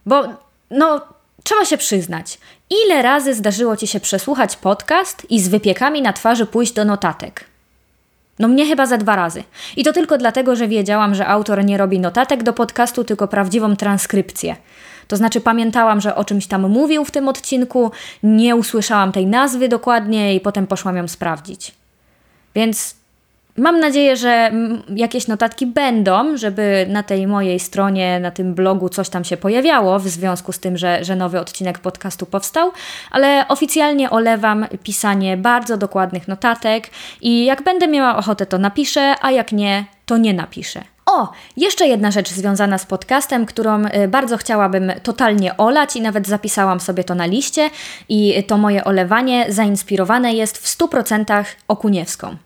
Bo, 0.06 0.24
no, 0.70 1.00
trzeba 1.44 1.64
się 1.64 1.76
przyznać, 1.76 2.38
ile 2.84 3.02
razy 3.02 3.34
zdarzyło 3.34 3.76
Ci 3.76 3.86
się 3.86 4.00
przesłuchać 4.00 4.56
podcast 4.56 5.26
i 5.30 5.40
z 5.40 5.48
wypiekami 5.48 6.02
na 6.02 6.12
twarzy 6.12 6.46
pójść 6.46 6.72
do 6.72 6.84
notatek? 6.84 7.44
No 8.38 8.48
mnie 8.48 8.66
chyba 8.66 8.86
za 8.86 8.98
dwa 8.98 9.16
razy. 9.16 9.44
I 9.76 9.84
to 9.84 9.92
tylko 9.92 10.18
dlatego, 10.18 10.56
że 10.56 10.68
wiedziałam, 10.68 11.14
że 11.14 11.26
autor 11.26 11.64
nie 11.64 11.78
robi 11.78 12.00
notatek 12.00 12.42
do 12.42 12.52
podcastu, 12.52 13.04
tylko 13.04 13.28
prawdziwą 13.28 13.76
transkrypcję. 13.76 14.56
To 15.08 15.16
znaczy 15.16 15.40
pamiętałam, 15.40 16.00
że 16.00 16.14
o 16.14 16.24
czymś 16.24 16.46
tam 16.46 16.68
mówił 16.68 17.04
w 17.04 17.10
tym 17.10 17.28
odcinku, 17.28 17.90
nie 18.22 18.56
usłyszałam 18.56 19.12
tej 19.12 19.26
nazwy 19.26 19.68
dokładnie 19.68 20.34
i 20.34 20.40
potem 20.40 20.66
poszłam 20.66 20.96
ją 20.96 21.08
sprawdzić. 21.08 21.74
Więc 22.54 22.96
Mam 23.58 23.80
nadzieję, 23.80 24.16
że 24.16 24.52
jakieś 24.96 25.28
notatki 25.28 25.66
będą, 25.66 26.36
żeby 26.36 26.86
na 26.88 27.02
tej 27.02 27.26
mojej 27.26 27.60
stronie, 27.60 28.20
na 28.20 28.30
tym 28.30 28.54
blogu 28.54 28.88
coś 28.88 29.08
tam 29.08 29.24
się 29.24 29.36
pojawiało 29.36 29.98
w 29.98 30.08
związku 30.08 30.52
z 30.52 30.58
tym, 30.58 30.76
że, 30.76 31.04
że 31.04 31.16
nowy 31.16 31.40
odcinek 31.40 31.78
podcastu 31.78 32.26
powstał, 32.26 32.72
ale 33.10 33.48
oficjalnie 33.48 34.10
olewam 34.10 34.66
pisanie 34.82 35.36
bardzo 35.36 35.76
dokładnych 35.76 36.28
notatek 36.28 36.90
i 37.20 37.44
jak 37.44 37.62
będę 37.62 37.88
miała 37.88 38.16
ochotę, 38.16 38.46
to 38.46 38.58
napiszę, 38.58 39.14
a 39.20 39.30
jak 39.30 39.52
nie, 39.52 39.84
to 40.06 40.16
nie 40.16 40.34
napiszę. 40.34 40.95
O, 41.06 41.32
jeszcze 41.56 41.86
jedna 41.86 42.10
rzecz 42.10 42.30
związana 42.30 42.78
z 42.78 42.86
podcastem, 42.86 43.46
którą 43.46 43.84
y, 43.84 44.08
bardzo 44.08 44.36
chciałabym 44.36 44.92
totalnie 45.02 45.56
olać 45.56 45.96
i 45.96 46.00
nawet 46.00 46.26
zapisałam 46.26 46.80
sobie 46.80 47.04
to 47.04 47.14
na 47.14 47.26
liście 47.26 47.70
i 48.08 48.44
to 48.44 48.58
moje 48.58 48.84
olewanie 48.84 49.46
zainspirowane 49.48 50.34
jest 50.34 50.58
w 50.58 50.78
100% 50.78 51.44
Okuniewską. 51.68 52.36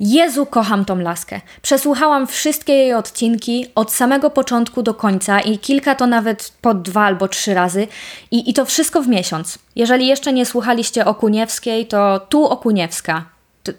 Jezu, 0.00 0.46
kocham 0.46 0.84
tą 0.84 0.98
laskę. 0.98 1.40
Przesłuchałam 1.62 2.26
wszystkie 2.26 2.72
jej 2.72 2.94
odcinki 2.94 3.66
od 3.74 3.92
samego 3.92 4.30
początku 4.30 4.82
do 4.82 4.94
końca 4.94 5.40
i 5.40 5.58
kilka 5.58 5.94
to 5.94 6.06
nawet 6.06 6.52
po 6.62 6.74
dwa 6.74 7.04
albo 7.04 7.28
trzy 7.28 7.54
razy 7.54 7.88
i, 8.30 8.50
i 8.50 8.54
to 8.54 8.64
wszystko 8.64 9.02
w 9.02 9.08
miesiąc. 9.08 9.58
Jeżeli 9.76 10.06
jeszcze 10.06 10.32
nie 10.32 10.46
słuchaliście 10.46 11.04
Okuniewskiej, 11.04 11.86
to 11.86 12.20
tu 12.20 12.44
Okuniewska. 12.44 13.35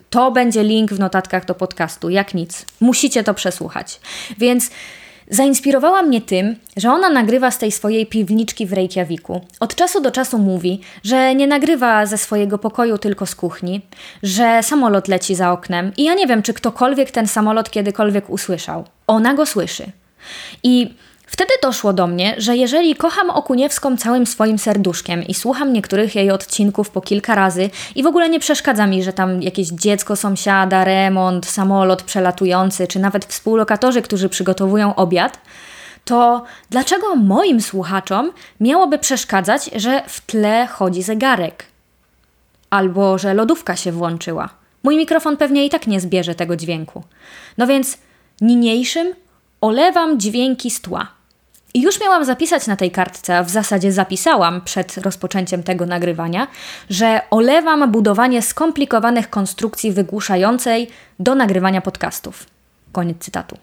To 0.09 0.31
będzie 0.31 0.63
link 0.63 0.93
w 0.93 0.99
notatkach 0.99 1.45
do 1.45 1.55
podcastu, 1.55 2.09
jak 2.09 2.33
nic. 2.33 2.65
Musicie 2.81 3.23
to 3.23 3.33
przesłuchać. 3.33 3.99
Więc 4.37 4.69
Zainspirowała 5.29 6.01
mnie 6.01 6.21
tym, 6.21 6.55
że 6.77 6.91
ona 6.91 7.09
nagrywa 7.09 7.51
z 7.51 7.57
tej 7.57 7.71
swojej 7.71 8.05
piwniczki 8.05 8.65
w 8.65 8.73
Reykjaviku. 8.73 9.41
Od 9.59 9.75
czasu 9.75 10.01
do 10.01 10.11
czasu 10.11 10.37
mówi, 10.37 10.81
że 11.03 11.35
nie 11.35 11.47
nagrywa 11.47 12.05
ze 12.05 12.17
swojego 12.17 12.57
pokoju, 12.57 12.97
tylko 12.97 13.25
z 13.25 13.35
kuchni, 13.35 13.81
że 14.23 14.63
samolot 14.63 15.07
leci 15.07 15.35
za 15.35 15.51
oknem 15.51 15.91
i 15.97 16.03
ja 16.03 16.13
nie 16.13 16.27
wiem, 16.27 16.41
czy 16.41 16.53
ktokolwiek 16.53 17.11
ten 17.11 17.27
samolot 17.27 17.69
kiedykolwiek 17.69 18.29
usłyszał. 18.29 18.85
Ona 19.07 19.33
go 19.33 19.45
słyszy. 19.45 19.91
I 20.63 20.93
Wtedy 21.27 21.53
doszło 21.61 21.93
do 21.93 22.07
mnie, 22.07 22.35
że 22.37 22.57
jeżeli 22.57 22.95
kocham 22.95 23.29
Okuniewską 23.29 23.97
całym 23.97 24.27
swoim 24.27 24.57
serduszkiem 24.57 25.23
i 25.23 25.33
słucham 25.33 25.73
niektórych 25.73 26.15
jej 26.15 26.31
odcinków 26.31 26.89
po 26.89 27.01
kilka 27.01 27.35
razy 27.35 27.69
i 27.95 28.03
w 28.03 28.07
ogóle 28.07 28.29
nie 28.29 28.39
przeszkadza 28.39 28.87
mi, 28.87 29.03
że 29.03 29.13
tam 29.13 29.41
jakieś 29.41 29.67
dziecko 29.67 30.15
sąsiada, 30.15 30.83
remont, 30.83 31.45
samolot 31.45 32.03
przelatujący, 32.03 32.87
czy 32.87 32.99
nawet 32.99 33.25
współlokatorzy, 33.25 34.01
którzy 34.01 34.29
przygotowują 34.29 34.95
obiad, 34.95 35.39
to 36.05 36.43
dlaczego 36.69 37.15
moim 37.15 37.61
słuchaczom 37.61 38.31
miałoby 38.59 38.97
przeszkadzać, 38.97 39.69
że 39.75 40.03
w 40.07 40.21
tle 40.21 40.67
chodzi 40.67 41.03
zegarek? 41.03 41.65
Albo 42.69 43.17
że 43.17 43.33
lodówka 43.33 43.75
się 43.75 43.91
włączyła. 43.91 44.49
Mój 44.83 44.97
mikrofon 44.97 45.37
pewnie 45.37 45.65
i 45.65 45.69
tak 45.69 45.87
nie 45.87 46.01
zbierze 46.01 46.35
tego 46.35 46.55
dźwięku. 46.55 47.03
No 47.57 47.67
więc 47.67 47.97
niniejszym 48.41 49.13
olewam 49.61 50.19
dźwięki 50.19 50.71
z 50.71 50.81
tła. 50.81 51.16
I 51.77 51.81
już 51.81 52.01
miałam 52.01 52.25
zapisać 52.25 52.67
na 52.67 52.75
tej 52.75 52.91
kartce, 52.91 53.37
a 53.37 53.43
w 53.43 53.49
zasadzie 53.49 53.91
zapisałam 53.91 54.61
przed 54.61 54.97
rozpoczęciem 54.97 55.63
tego 55.63 55.85
nagrywania, 55.85 56.47
że 56.89 57.21
olewam 57.31 57.91
budowanie 57.91 58.41
skomplikowanych 58.41 59.29
konstrukcji 59.29 59.91
wygłuszającej 59.91 60.87
do 61.19 61.35
nagrywania 61.35 61.81
podcastów. 61.81 62.45
Koniec 62.91 63.17
cytatu. 63.19 63.57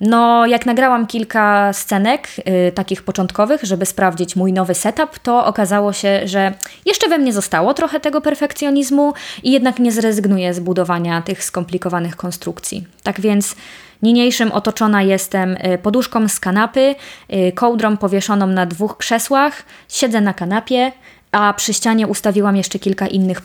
No, 0.00 0.46
jak 0.46 0.66
nagrałam 0.66 1.06
kilka 1.06 1.72
scenek 1.72 2.28
yy, 2.38 2.72
takich 2.72 3.02
początkowych, 3.02 3.62
żeby 3.62 3.86
sprawdzić 3.86 4.36
mój 4.36 4.52
nowy 4.52 4.74
setup, 4.74 5.18
to 5.18 5.46
okazało 5.46 5.92
się, 5.92 6.20
że 6.24 6.54
jeszcze 6.84 7.08
we 7.08 7.18
mnie 7.18 7.32
zostało 7.32 7.74
trochę 7.74 8.00
tego 8.00 8.20
perfekcjonizmu 8.20 9.14
i 9.42 9.52
jednak 9.52 9.78
nie 9.78 9.92
zrezygnuję 9.92 10.54
z 10.54 10.60
budowania 10.60 11.22
tych 11.22 11.44
skomplikowanych 11.44 12.16
konstrukcji. 12.16 12.86
Tak 13.02 13.20
więc 13.20 13.56
Niniejszym 14.02 14.52
otoczona 14.52 15.02
jestem 15.02 15.56
y, 15.56 15.78
poduszką 15.82 16.28
z 16.28 16.40
kanapy, 16.40 16.94
y, 17.34 17.52
kołdrą 17.52 17.96
powieszoną 17.96 18.46
na 18.46 18.66
dwóch 18.66 18.96
krzesłach, 18.96 19.62
siedzę 19.88 20.20
na 20.20 20.34
kanapie, 20.34 20.92
a 21.32 21.54
przy 21.54 21.74
ścianie 21.74 22.06
ustawiłam 22.06 22.56
jeszcze 22.56 22.78
kilka 22.78 23.06
innych 23.06 23.40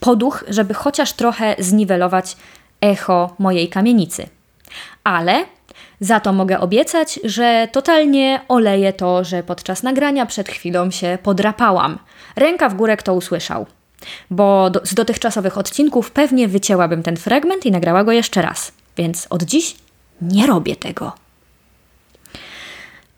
poduch, 0.00 0.44
żeby 0.48 0.74
chociaż 0.74 1.12
trochę 1.12 1.56
zniwelować 1.58 2.36
echo 2.80 3.34
mojej 3.38 3.68
kamienicy. 3.68 4.26
Ale 5.04 5.44
za 6.00 6.20
to 6.20 6.32
mogę 6.32 6.60
obiecać, 6.60 7.20
że 7.24 7.68
totalnie 7.72 8.40
oleję 8.48 8.92
to, 8.92 9.24
że 9.24 9.42
podczas 9.42 9.82
nagrania 9.82 10.26
przed 10.26 10.48
chwilą 10.48 10.90
się 10.90 11.18
podrapałam. 11.22 11.98
Ręka 12.36 12.68
w 12.68 12.74
górę 12.74 12.96
kto 12.96 13.14
usłyszał. 13.14 13.66
Bo 14.30 14.70
do, 14.70 14.80
z 14.84 14.94
dotychczasowych 14.94 15.58
odcinków 15.58 16.10
pewnie 16.10 16.48
wycięłabym 16.48 17.02
ten 17.02 17.16
fragment 17.16 17.66
i 17.66 17.70
nagrała 17.70 18.04
go 18.04 18.12
jeszcze 18.12 18.42
raz. 18.42 18.72
Więc 18.96 19.26
od 19.30 19.42
dziś 19.42 19.76
nie 20.20 20.46
robię 20.46 20.76
tego. 20.76 21.12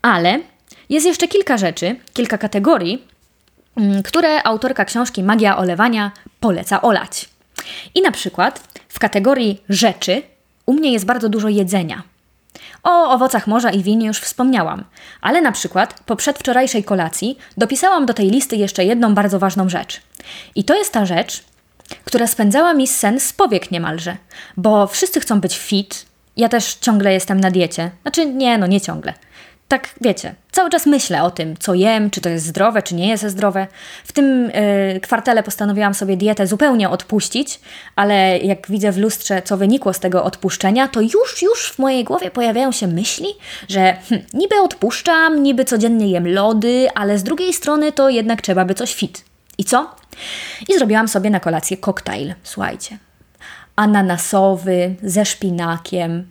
Ale 0.01 0.39
jest 0.89 1.05
jeszcze 1.05 1.27
kilka 1.27 1.57
rzeczy, 1.57 1.95
kilka 2.13 2.37
kategorii, 2.37 3.03
mm, 3.77 4.03
które 4.03 4.43
autorka 4.43 4.85
książki 4.85 5.23
Magia 5.23 5.57
Olewania 5.57 6.11
poleca 6.39 6.81
olać. 6.81 7.29
I 7.95 8.01
na 8.01 8.11
przykład 8.11 8.79
w 8.89 8.99
kategorii 8.99 9.61
rzeczy 9.69 10.23
u 10.65 10.73
mnie 10.73 10.91
jest 10.91 11.05
bardzo 11.05 11.29
dużo 11.29 11.49
jedzenia. 11.49 12.03
O 12.83 13.11
owocach 13.11 13.47
morza 13.47 13.71
i 13.71 13.83
winie 13.83 14.07
już 14.07 14.19
wspomniałam, 14.19 14.83
ale 15.21 15.41
na 15.41 15.51
przykład 15.51 15.99
po 16.05 16.15
przedwczorajszej 16.15 16.83
kolacji 16.83 17.37
dopisałam 17.57 18.05
do 18.05 18.13
tej 18.13 18.29
listy 18.29 18.55
jeszcze 18.55 18.85
jedną 18.85 19.13
bardzo 19.13 19.39
ważną 19.39 19.69
rzecz. 19.69 20.01
I 20.55 20.63
to 20.63 20.75
jest 20.75 20.93
ta 20.93 21.05
rzecz, 21.05 21.43
która 22.05 22.27
spędzała 22.27 22.73
mi 22.73 22.87
sen 22.87 23.19
z 23.19 23.33
powiek 23.33 23.71
niemalże, 23.71 24.17
bo 24.57 24.87
wszyscy 24.87 25.19
chcą 25.19 25.41
być 25.41 25.57
fit, 25.57 26.05
ja 26.37 26.49
też 26.49 26.75
ciągle 26.75 27.13
jestem 27.13 27.39
na 27.39 27.51
diecie. 27.51 27.91
Znaczy, 28.01 28.25
nie, 28.25 28.57
no 28.57 28.67
nie 28.67 28.81
ciągle. 28.81 29.13
tak 29.67 29.89
wiecie, 30.01 30.35
cały 30.51 30.69
czas 30.69 30.85
myślę 30.85 31.23
o 31.23 31.31
tym, 31.31 31.57
co 31.59 31.73
jem, 31.73 32.09
czy 32.09 32.21
to 32.21 32.29
jest 32.29 32.45
zdrowe, 32.45 32.83
czy 32.83 32.95
nie 32.95 33.07
jest 33.07 33.23
zdrowe. 33.23 33.67
W 34.03 34.11
tym 34.11 34.51
yy, 34.93 34.99
kwartale 34.99 35.43
postanowiłam 35.43 35.93
sobie 35.93 36.17
dietę 36.17 36.47
zupełnie 36.47 36.89
odpuścić, 36.89 37.59
ale 37.95 38.37
jak 38.37 38.67
widzę 38.69 38.91
w 38.91 38.97
lustrze, 38.97 39.41
co 39.41 39.57
wynikło 39.57 39.93
z 39.93 39.99
tego 39.99 40.23
odpuszczenia, 40.23 40.87
to 40.87 41.01
już, 41.01 41.41
już 41.41 41.71
w 41.71 41.79
mojej 41.79 42.03
głowie 42.03 42.31
pojawiają 42.31 42.71
się 42.71 42.87
myśli, 42.87 43.27
że 43.69 43.97
hm, 44.09 44.21
niby 44.33 44.55
odpuszczam, 44.55 45.43
niby 45.43 45.65
codziennie 45.65 46.07
jem 46.07 46.33
lody, 46.33 46.87
ale 46.95 47.17
z 47.17 47.23
drugiej 47.23 47.53
strony 47.53 47.91
to 47.91 48.09
jednak 48.09 48.41
trzeba 48.41 48.65
by 48.65 48.73
coś 48.73 48.95
fit. 48.95 49.25
I 49.57 49.63
co? 49.63 49.95
I 50.69 50.77
zrobiłam 50.77 51.07
sobie 51.07 51.29
na 51.29 51.39
kolację 51.39 51.77
koktajl, 51.77 52.33
słuchajcie. 52.43 52.97
Ananasowy, 53.77 54.95
ze 55.03 55.25
szpinakiem, 55.25 56.25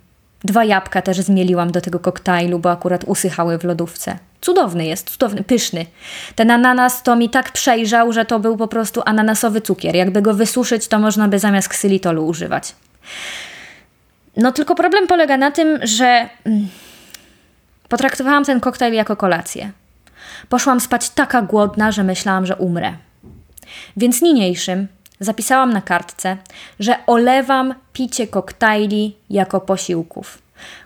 Dwa 0.45 0.65
jabłka 0.65 1.03
też 1.03 1.21
zmieliłam 1.21 1.73
do 1.73 1.81
tego 1.81 1.99
koktajlu, 1.99 2.59
bo 2.59 2.71
akurat 2.71 3.05
usychały 3.05 3.59
w 3.59 3.65
lodówce. 3.65 4.19
Cudowny 4.41 4.87
jest, 4.87 5.11
cudowny, 5.11 5.45
pyszny. 5.45 5.87
Ten 6.35 6.51
ananas 6.51 7.03
to 7.03 7.17
mi 7.17 7.31
tak 7.31 7.53
przejrzał, 7.53 8.13
że 8.13 8.25
to 8.25 8.39
był 8.39 8.57
po 8.57 8.69
prostu 8.69 9.03
ananasowy 9.05 9.61
cukier. 9.61 9.95
Jakby 9.97 10.23
go 10.23 10.35
wysuszyć, 10.35 10.89
to 10.89 10.99
można 10.99 11.29
by 11.29 11.39
zamiast 11.39 11.69
ksylitolu 11.69 12.27
używać. 12.27 12.75
No 14.37 14.53
tylko 14.53 14.75
problem 14.75 15.07
polega 15.07 15.37
na 15.37 15.51
tym, 15.51 15.79
że 15.83 16.29
mm, 16.45 16.69
potraktowałam 17.89 18.45
ten 18.45 18.61
koktajl 18.61 18.95
jako 18.95 19.17
kolację. 19.17 19.71
Poszłam 20.49 20.81
spać 20.81 21.11
taka 21.11 21.43
głodna, 21.43 21.93
że 21.93 22.05
myślałam, 22.05 22.47
że 22.47 22.57
umrę. 22.57 22.93
Więc 23.97 24.23
niniejszym 24.23 24.89
Zapisałam 25.21 25.73
na 25.73 25.81
kartce, 25.81 26.37
że 26.81 26.97
olewam 27.07 27.75
picie 27.93 28.27
koktajli 28.27 29.17
jako 29.31 29.61
posiłków. 29.61 30.39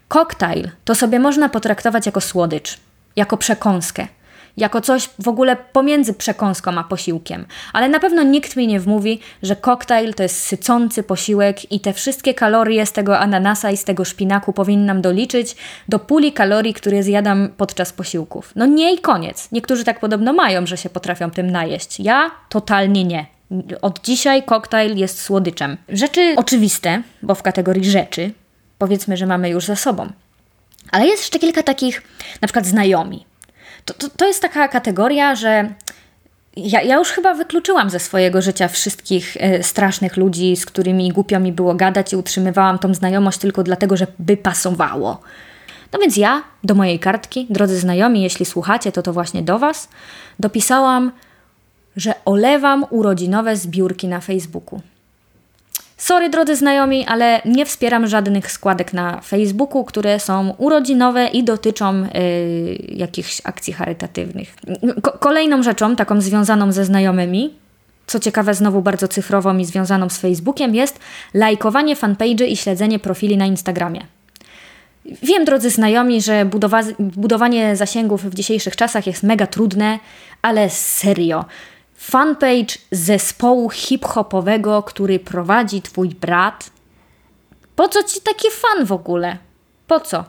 Koktajl 0.09 0.69
to 0.85 0.95
sobie 0.95 1.19
można 1.19 1.49
potraktować 1.49 2.07
jako 2.07 2.21
słodycz, 2.21 2.79
jako 3.17 3.37
przekąskę, 3.37 4.07
jako 4.57 4.81
coś 4.81 5.11
w 5.19 5.29
ogóle 5.29 5.57
pomiędzy 5.57 6.15
przekąską 6.15 6.79
a 6.79 6.85
posiłkiem. 6.85 7.47
Ale 7.73 7.89
na 7.89 8.01
pewno 8.01 8.23
nikt 8.23 8.57
mi 8.57 8.67
nie 8.67 8.81
wmówi, 8.81 9.21
że 9.43 9.57
koktajl 9.57 10.15
to 10.15 10.23
jest 10.23 10.43
sycący 10.43 11.03
posiłek 11.03 11.73
i 11.73 11.81
te 11.81 11.93
wszystkie 11.93 12.35
kalorie 12.35 12.87
z 12.87 12.93
tego 12.93 13.19
ananasa 13.19 13.71
i 13.71 13.77
z 13.77 13.85
tego 13.85 14.05
szpinaku 14.05 14.53
powinnam 14.53 15.03
doliczyć 15.03 15.57
do 15.89 15.99
puli 15.99 16.33
kalorii, 16.33 16.75
które 16.75 17.03
zjadam 17.03 17.49
podczas 17.57 17.93
posiłków. 17.93 18.53
No 18.57 18.67
nie 18.67 18.95
i 18.95 18.99
koniec. 18.99 19.49
Niektórzy 19.53 19.85
tak 19.85 20.01
podobno 20.01 20.33
mają, 20.33 20.67
że 20.67 20.77
się 20.77 20.91
potrafią 20.91 21.31
tym 21.31 21.51
najeść. 21.51 22.01
Ja 22.01 22.31
totalnie 22.49 23.05
nie. 23.05 23.40
Od 23.83 24.01
dzisiaj 24.01 24.43
koktajl 24.43 24.97
jest 24.97 25.23
słodyczem. 25.23 25.77
Rzeczy 25.89 26.35
oczywiste, 26.37 27.03
bo 27.23 27.35
w 27.35 27.43
kategorii 27.43 27.91
rzeczy 27.91 28.33
powiedzmy, 28.79 29.17
że 29.17 29.27
mamy 29.27 29.49
już 29.49 29.65
za 29.65 29.77
sobą. 29.77 30.09
Ale 30.91 31.07
jest 31.07 31.23
jeszcze 31.23 31.39
kilka 31.39 31.63
takich, 31.63 32.03
na 32.41 32.49
przykład 32.49 32.67
znajomi. 32.67 33.27
To, 33.85 33.95
to, 33.95 34.09
to 34.17 34.27
jest 34.27 34.43
taka 34.43 34.69
kategoria, 34.69 35.35
że 35.35 35.75
ja, 36.57 36.83
ja, 36.83 36.99
już 36.99 37.09
chyba 37.09 37.35
wykluczyłam 37.35 37.91
ze 37.91 37.99
swojego 37.99 38.43
życia 38.43 38.69
wszystkich 38.69 39.37
e, 39.41 39.63
strasznych 39.63 40.17
ludzi, 40.17 40.57
z 40.57 40.67
którymi 40.67 41.13
głupio 41.13 41.41
mi 41.41 41.53
było 41.53 41.75
gadać 41.75 42.13
i 42.13 42.17
utrzymywałam 42.17 42.79
tą 42.79 42.95
znajomość 42.95 43.39
tylko 43.39 43.63
dlatego, 43.63 43.97
że 43.97 44.07
by 44.19 44.37
pasowało. 44.37 45.21
No 45.93 45.99
więc 45.99 46.17
ja 46.17 46.43
do 46.65 46.75
mojej 46.75 46.99
kartki, 46.99 47.47
drodzy 47.51 47.79
znajomi, 47.79 48.23
jeśli 48.23 48.47
słuchacie, 48.47 48.93
to 48.93 49.03
to 49.03 49.13
właśnie 49.13 49.43
do 49.43 49.59
Was, 49.59 49.89
dopisałam 50.39 51.13
że 52.01 52.15
olewam 52.25 52.85
urodzinowe 52.91 53.57
zbiórki 53.57 54.09
na 54.09 54.21
Facebooku. 54.21 54.81
Sorry, 55.97 56.31
drodzy 56.31 56.57
znajomi, 56.57 57.07
ale 57.07 57.43
nie 57.45 57.67
wspieram 57.67 58.07
żadnych 58.07 58.53
składek 58.53 58.93
na 58.93 59.21
Facebooku, 59.21 59.85
które 59.85 60.21
są 60.21 60.55
urodzinowe 60.59 61.27
i 61.27 61.45
dotyczą 61.45 62.03
yy, 62.03 62.09
jakichś 62.89 63.41
akcji 63.45 63.73
charytatywnych. 63.73 64.55
Ko 65.03 65.13
kolejną 65.13 65.63
rzeczą, 65.63 65.97
taką 65.97 66.21
związaną 66.21 66.73
ze 66.73 66.85
znajomymi, 66.85 67.55
co 68.07 68.21
ciekawe, 68.21 68.55
znowu 68.55 68.83
bardzo 68.83 69.09
cyfrową 69.09 69.59
i 69.59 69.65
związaną 69.65 70.09
z 70.09 70.19
Facebookiem, 70.19 70.75
jest 70.75 70.99
lajkowanie 71.35 71.97
fanpage'y 71.97 72.45
i 72.45 72.57
śledzenie 72.57 72.99
profili 72.99 73.37
na 73.37 73.47
Instagramie. 73.47 74.01
Wiem, 75.23 75.45
drodzy 75.45 75.71
znajomi, 75.71 76.23
że 76.23 76.45
budowa 76.45 76.83
budowanie 76.99 77.77
zasięgów 77.77 78.25
w 78.25 78.35
dzisiejszych 78.35 78.77
czasach 78.77 79.07
jest 79.07 79.23
mega 79.23 79.47
trudne, 79.47 79.99
ale 80.43 80.71
serio 80.71 81.45
fanpage 82.01 82.79
zespołu 82.91 83.71
hip-hopowego, 83.71 84.83
który 84.83 85.19
prowadzi 85.19 85.83
twój 85.83 86.09
brat? 86.09 86.71
Po 87.77 87.89
co 87.89 88.03
ci 88.03 88.21
taki 88.21 88.49
fan 88.51 88.87
w 88.87 88.93
ogóle? 88.93 89.37
Po 89.87 90.01
co? 90.01 90.25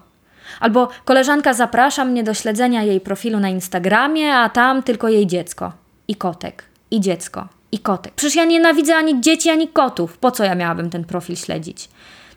Albo 0.60 0.90
koleżanka 1.06 1.54
zaprasza 1.54 2.06
mnie 2.06 2.24
do 2.24 2.34
śledzenia 2.34 2.84
jej 2.84 3.02
profilu 3.02 3.40
na 3.40 3.50
Instagramie, 3.50 4.36
a 4.36 4.50
tam 4.50 4.84
tylko 4.84 5.10
jej 5.10 5.28
dziecko. 5.28 5.72
I 6.08 6.16
kotek. 6.16 6.64
I 6.92 7.00
dziecko. 7.00 7.48
I 7.72 7.80
kotek. 7.80 8.14
Przecież 8.14 8.36
ja 8.36 8.46
nienawidzę 8.46 8.96
ani 8.96 9.22
dzieci, 9.22 9.50
ani 9.50 9.68
kotów. 9.68 10.18
Po 10.18 10.32
co 10.32 10.44
ja 10.44 10.56
miałabym 10.56 10.90
ten 10.90 11.04
profil 11.04 11.36
śledzić? 11.36 11.90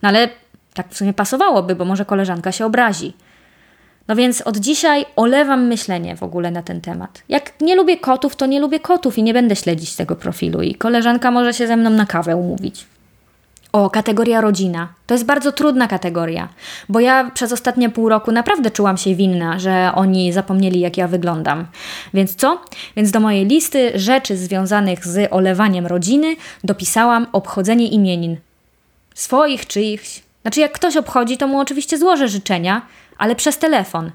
No 0.03 0.09
ale 0.09 0.29
tak 0.75 0.89
w 0.89 0.97
sumie 0.97 1.13
pasowałoby, 1.13 1.75
bo 1.77 1.85
może 1.85 2.05
koleżanka 2.05 2.53
się 2.53 2.67
obrazi. 2.67 3.13
No 4.09 4.17
więc 4.17 4.41
od 4.41 4.57
dzisiaj 4.57 5.07
olewam 5.17 5.67
myślenie 5.67 6.17
w 6.17 6.23
ogóle 6.23 6.51
na 6.51 6.63
ten 6.63 6.81
temat. 6.81 7.23
Jak 7.29 7.61
nie 7.61 7.77
lubię 7.77 7.97
kotów, 7.97 8.37
to 8.37 8.47
nie 8.47 8.61
lubię 8.61 8.81
kotów 8.81 9.19
i 9.19 9.23
nie 9.23 9.35
będę 9.35 9.57
śledzić 9.57 9.97
tego 9.97 10.17
profilu. 10.17 10.63
I 10.63 10.75
koleżanka 10.75 11.31
może 11.31 11.55
się 11.55 11.67
ze 11.67 11.77
mną 11.77 11.91
na 11.91 12.07
kawę 12.07 12.37
umówić. 12.37 12.87
O, 13.73 13.91
kategoria 13.91 14.41
rodzina. 14.41 14.89
To 15.07 15.15
jest 15.15 15.25
bardzo 15.25 15.53
trudna 15.53 15.89
kategoria, 15.89 16.49
bo 16.89 17.01
ja 17.01 17.31
przez 17.31 17.53
ostatnie 17.53 17.91
pół 17.91 18.09
roku 18.09 18.33
naprawdę 18.33 18.71
czułam 18.71 18.97
się 18.97 19.15
winna, 19.15 19.59
że 19.59 19.93
oni 19.95 20.33
zapomnieli, 20.33 20.81
jak 20.81 20.97
ja 20.97 21.09
wyglądam. 21.09 21.67
Więc 22.15 22.35
co? 22.35 22.61
Więc 22.97 23.11
do 23.11 23.21
mojej 23.21 23.47
listy 23.47 23.93
rzeczy 23.95 24.37
związanych 24.37 25.07
z 25.07 25.33
olewaniem 25.33 25.87
rodziny 25.87 26.37
dopisałam 26.65 27.27
obchodzenie 27.33 27.89
imienin. 27.89 28.37
Swoich, 29.15 29.67
czyichś. 29.67 30.23
Znaczy, 30.43 30.61
jak 30.61 30.73
ktoś 30.73 30.97
obchodzi, 30.97 31.37
to 31.37 31.47
mu 31.47 31.59
oczywiście 31.59 31.99
złożę 31.99 32.29
życzenia, 32.29 32.83
ale 33.19 33.37
przez 33.37 33.59
telefon. 33.59 34.11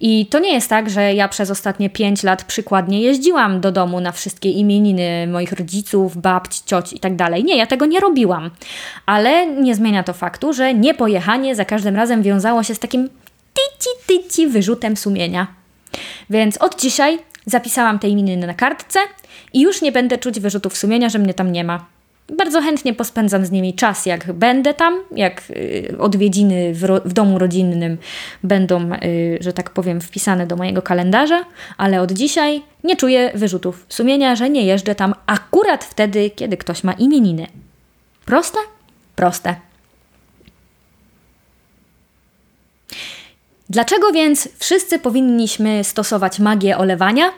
I 0.00 0.26
to 0.26 0.38
nie 0.38 0.54
jest 0.54 0.70
tak, 0.70 0.90
że 0.90 1.14
ja 1.14 1.28
przez 1.28 1.50
ostatnie 1.50 1.90
pięć 1.90 2.22
lat 2.22 2.44
przykładnie 2.44 3.02
jeździłam 3.02 3.60
do 3.60 3.72
domu 3.72 4.00
na 4.00 4.12
wszystkie 4.12 4.50
imieniny 4.50 5.26
moich 5.26 5.52
rodziców, 5.52 6.16
babci, 6.16 6.62
cioci 6.66 6.96
i 6.96 7.00
tak 7.00 7.16
dalej. 7.16 7.44
Nie, 7.44 7.56
ja 7.56 7.66
tego 7.66 7.86
nie 7.86 8.00
robiłam. 8.00 8.50
Ale 9.06 9.46
nie 9.46 9.74
zmienia 9.74 10.02
to 10.02 10.12
faktu, 10.12 10.52
że 10.52 10.74
niepojechanie 10.74 11.54
za 11.54 11.64
każdym 11.64 11.96
razem 11.96 12.22
wiązało 12.22 12.62
się 12.62 12.74
z 12.74 12.78
takim 12.78 13.08
tyci, 13.54 13.90
tyci 14.06 14.46
wyrzutem 14.46 14.96
sumienia. 14.96 15.46
Więc 16.30 16.56
od 16.56 16.80
dzisiaj 16.80 17.18
zapisałam 17.46 17.98
te 17.98 18.08
imieniny 18.08 18.46
na 18.46 18.54
kartce 18.54 18.98
i 19.52 19.60
już 19.60 19.82
nie 19.82 19.92
będę 19.92 20.18
czuć 20.18 20.40
wyrzutów 20.40 20.76
sumienia, 20.76 21.08
że 21.08 21.18
mnie 21.18 21.34
tam 21.34 21.52
nie 21.52 21.64
ma 21.64 21.97
bardzo 22.36 22.60
chętnie 22.60 22.94
pospędzam 22.94 23.46
z 23.46 23.50
nimi 23.50 23.74
czas, 23.74 24.06
jak 24.06 24.32
będę 24.32 24.74
tam, 24.74 24.98
jak 25.12 25.42
y, 25.50 25.96
odwiedziny 25.98 26.74
w, 26.74 26.84
ro- 26.84 27.00
w 27.04 27.12
domu 27.12 27.38
rodzinnym 27.38 27.98
będą, 28.42 28.92
y, 28.92 29.38
że 29.40 29.52
tak 29.52 29.70
powiem, 29.70 30.00
wpisane 30.00 30.46
do 30.46 30.56
mojego 30.56 30.82
kalendarza, 30.82 31.44
ale 31.76 32.00
od 32.00 32.12
dzisiaj 32.12 32.62
nie 32.84 32.96
czuję 32.96 33.30
wyrzutów 33.34 33.86
sumienia, 33.88 34.36
że 34.36 34.50
nie 34.50 34.64
jeżdżę 34.64 34.94
tam 34.94 35.14
akurat 35.26 35.84
wtedy, 35.84 36.30
kiedy 36.30 36.56
ktoś 36.56 36.84
ma 36.84 36.92
imieniny. 36.92 37.46
Proste? 38.24 38.58
Proste. 39.16 39.54
Dlaczego 43.70 44.12
więc 44.12 44.48
wszyscy 44.58 44.98
powinniśmy 44.98 45.84
stosować 45.84 46.38
magię 46.38 46.78
olewania? 46.78 47.30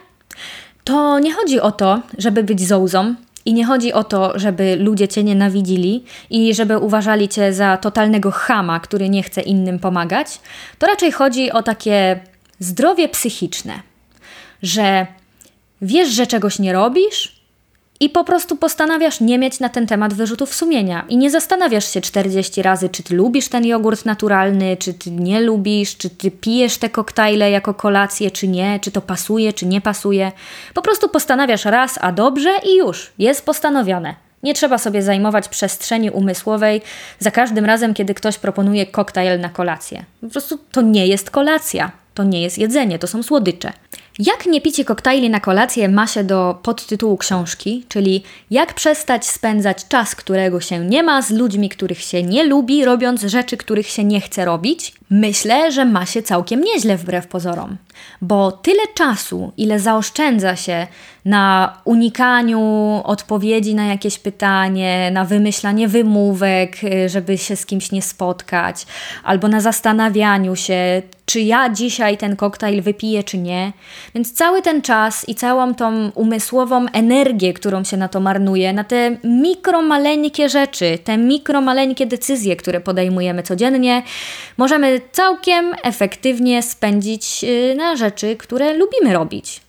To 0.83 1.19
nie 1.19 1.33
chodzi 1.33 1.59
o 1.59 1.71
to, 1.71 2.01
żeby 2.17 2.43
być 2.43 2.67
zołzą, 2.67 3.15
i 3.45 3.53
nie 3.53 3.65
chodzi 3.65 3.93
o 3.93 4.03
to, 4.03 4.39
żeby 4.39 4.75
ludzie 4.75 5.07
cię 5.07 5.23
nienawidzili 5.23 6.03
i 6.29 6.55
żeby 6.55 6.77
uważali 6.77 7.29
cię 7.29 7.53
za 7.53 7.77
totalnego 7.77 8.31
chama, 8.31 8.79
który 8.79 9.09
nie 9.09 9.23
chce 9.23 9.41
innym 9.41 9.79
pomagać. 9.79 10.39
To 10.79 10.87
raczej 10.87 11.11
chodzi 11.11 11.51
o 11.51 11.63
takie 11.63 12.19
zdrowie 12.59 13.09
psychiczne, 13.09 13.79
że 14.63 15.07
wiesz, 15.81 16.09
że 16.09 16.27
czegoś 16.27 16.59
nie 16.59 16.73
robisz, 16.73 17.40
i 18.01 18.09
po 18.09 18.23
prostu 18.23 18.55
postanawiasz 18.55 19.19
nie 19.19 19.39
mieć 19.39 19.59
na 19.59 19.69
ten 19.69 19.87
temat 19.87 20.13
wyrzutów 20.13 20.55
sumienia. 20.55 21.05
I 21.09 21.17
nie 21.17 21.31
zastanawiasz 21.31 21.93
się 21.93 22.01
40 22.01 22.61
razy, 22.61 22.89
czy 22.89 23.03
ty 23.03 23.15
lubisz 23.15 23.47
ten 23.49 23.65
jogurt 23.65 24.05
naturalny, 24.05 24.77
czy 24.77 24.93
ty 24.93 25.11
nie 25.11 25.41
lubisz, 25.41 25.97
czy 25.97 26.09
ty 26.09 26.31
pijesz 26.31 26.77
te 26.77 26.89
koktajle 26.89 27.51
jako 27.51 27.73
kolację, 27.73 28.31
czy 28.31 28.47
nie, 28.47 28.79
czy 28.79 28.91
to 28.91 29.01
pasuje, 29.01 29.53
czy 29.53 29.65
nie 29.65 29.81
pasuje. 29.81 30.31
Po 30.73 30.81
prostu 30.81 31.09
postanawiasz 31.09 31.65
raz, 31.65 31.99
a 32.01 32.11
dobrze 32.11 32.49
i 32.65 32.77
już, 32.77 33.11
jest 33.19 33.45
postanowione. 33.45 34.15
Nie 34.43 34.53
trzeba 34.53 34.77
sobie 34.77 35.01
zajmować 35.01 35.47
przestrzeni 35.47 36.11
umysłowej 36.11 36.81
za 37.19 37.31
każdym 37.31 37.65
razem, 37.65 37.93
kiedy 37.93 38.13
ktoś 38.13 38.37
proponuje 38.37 38.85
koktajl 38.85 39.39
na 39.39 39.49
kolację. 39.49 40.05
Po 40.21 40.27
prostu 40.27 40.59
to 40.71 40.81
nie 40.81 41.07
jest 41.07 41.31
kolacja, 41.31 41.91
to 42.13 42.23
nie 42.23 42.41
jest 42.41 42.57
jedzenie, 42.57 42.99
to 42.99 43.07
są 43.07 43.23
słodycze. 43.23 43.73
Jak 44.25 44.45
nie 44.45 44.61
picie 44.61 44.85
koktajli 44.85 45.29
na 45.29 45.39
kolację 45.39 45.89
ma 45.89 46.07
się 46.07 46.23
do 46.23 46.59
podtytułu 46.63 47.17
książki, 47.17 47.85
czyli 47.89 48.23
jak 48.51 48.73
przestać 48.73 49.25
spędzać 49.25 49.87
czas, 49.87 50.15
którego 50.15 50.61
się 50.61 50.79
nie 50.79 51.03
ma, 51.03 51.21
z 51.21 51.31
ludźmi, 51.31 51.69
których 51.69 52.01
się 52.01 52.23
nie 52.23 52.43
lubi, 52.43 52.85
robiąc 52.85 53.21
rzeczy, 53.21 53.57
których 53.57 53.87
się 53.87 54.03
nie 54.03 54.21
chce 54.21 54.45
robić? 54.45 54.93
Myślę, 55.09 55.71
że 55.71 55.85
ma 55.85 56.05
się 56.05 56.23
całkiem 56.23 56.61
nieźle 56.61 56.97
wbrew 56.97 57.27
pozorom, 57.27 57.77
bo 58.21 58.51
tyle 58.51 58.83
czasu, 58.95 59.51
ile 59.57 59.79
zaoszczędza 59.79 60.55
się 60.55 60.87
na 61.25 61.73
unikaniu 61.85 62.61
odpowiedzi 63.03 63.75
na 63.75 63.85
jakieś 63.85 64.19
pytanie, 64.19 65.11
na 65.13 65.25
wymyślanie 65.25 65.87
wymówek, 65.87 66.77
żeby 67.07 67.37
się 67.37 67.55
z 67.55 67.65
kimś 67.65 67.91
nie 67.91 68.01
spotkać, 68.01 68.85
albo 69.23 69.47
na 69.47 69.61
zastanawianiu 69.61 70.55
się, 70.55 71.01
czy 71.31 71.41
ja 71.41 71.69
dzisiaj 71.69 72.17
ten 72.17 72.35
koktajl 72.35 72.81
wypiję, 72.81 73.23
czy 73.23 73.37
nie. 73.37 73.73
Więc 74.15 74.33
cały 74.33 74.61
ten 74.61 74.81
czas 74.81 75.29
i 75.29 75.35
całą 75.35 75.75
tą 75.75 76.11
umysłową 76.15 76.85
energię, 76.93 77.53
którą 77.53 77.83
się 77.83 77.97
na 77.97 78.07
to 78.07 78.19
marnuje, 78.19 78.73
na 78.73 78.83
te 78.83 79.17
mikromaleńkie 79.23 80.49
rzeczy, 80.49 80.97
te 81.03 81.17
mikromaleńkie 81.17 82.05
decyzje, 82.05 82.55
które 82.55 82.81
podejmujemy 82.81 83.43
codziennie, 83.43 84.03
możemy 84.57 85.01
całkiem 85.11 85.75
efektywnie 85.83 86.63
spędzić 86.63 87.43
y, 87.43 87.75
na 87.75 87.95
rzeczy, 87.95 88.35
które 88.35 88.73
lubimy 88.73 89.13
robić. 89.13 89.61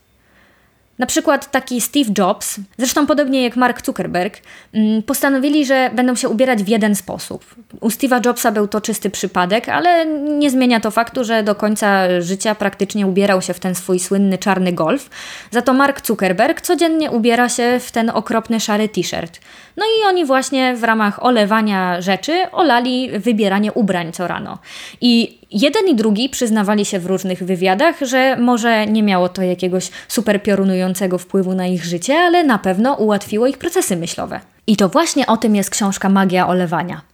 Na 0.99 1.07
przykład 1.07 1.51
taki 1.51 1.81
Steve 1.81 2.11
Jobs, 2.19 2.57
zresztą 2.79 3.07
podobnie 3.07 3.43
jak 3.43 3.57
Mark 3.57 3.87
Zuckerberg, 3.87 4.39
mm, 4.75 5.03
postanowili, 5.03 5.67
że 5.67 5.91
będą 5.95 6.15
się 6.15 6.29
ubierać 6.29 6.63
w 6.63 6.69
jeden 6.69 6.95
sposób. 6.95 7.45
U 7.81 7.89
Steve'a 7.89 8.27
Jobsa 8.27 8.53
był 8.53 8.69
to 8.69 8.81
czysty 8.81 9.11
przypadek, 9.11 9.69
ale 9.69 10.07
nie 10.39 10.51
zmienia 10.51 10.81
to 10.81 10.91
faktu, 10.91 11.25
że 11.25 11.43
do 11.43 11.55
końca 11.55 12.21
życia 12.21 12.55
praktycznie 12.55 13.07
ubierał 13.07 13.43
się 13.43 13.55
w 13.55 13.61
ten 13.61 13.75
swój 13.75 13.99
słynny 13.99 14.39
czarny 14.39 14.73
golf. 14.73 15.11
Za 15.51 15.63
to 15.63 15.73
Mark 15.73 16.07
Zuckerberg 16.07 16.61
codziennie 16.61 17.11
ubiera 17.11 17.49
się 17.49 17.81
w 17.81 17.93
ten 17.93 18.11
okropny 18.11 18.61
szary 18.61 18.89
t-shirt. 18.89 19.41
No 19.77 19.85
i 19.85 20.09
oni 20.09 20.25
właśnie 20.25 20.77
w 20.77 20.83
ramach 20.83 21.25
olewania 21.25 22.01
rzeczy 22.01 22.51
olali 22.53 23.11
wybieranie 23.19 23.73
ubrań 23.73 24.13
co 24.13 24.29
rano. 24.29 24.59
I 25.01 25.39
jeden 25.51 25.89
i 25.89 25.95
drugi 25.95 26.29
przyznawali 26.29 26.85
się 26.85 26.99
w 26.99 27.07
różnych 27.07 27.43
wywiadach, 27.45 28.01
że 28.01 28.37
może 28.37 28.87
nie 28.87 29.03
miało 29.03 29.29
to 29.29 29.43
jakiegoś 29.43 29.91
super 30.09 30.43
piorunującego 30.43 31.19
wpływu 31.19 31.55
na 31.55 31.67
ich 31.67 31.85
życie, 31.85 32.15
ale 32.19 32.45
na 32.45 32.59
pewno 32.59 32.95
ułatwiło 32.95 33.47
ich 33.47 33.59
procesy 33.59 33.97
myślowe. 33.97 34.41
I 34.67 34.77
to 34.77 34.89
właśnie 34.89 35.27
o 35.27 35.37
tym 35.37 35.57
jest 35.57 35.71
książka 35.71 36.09
Magia 36.09 36.49
Olewania. 36.49 37.12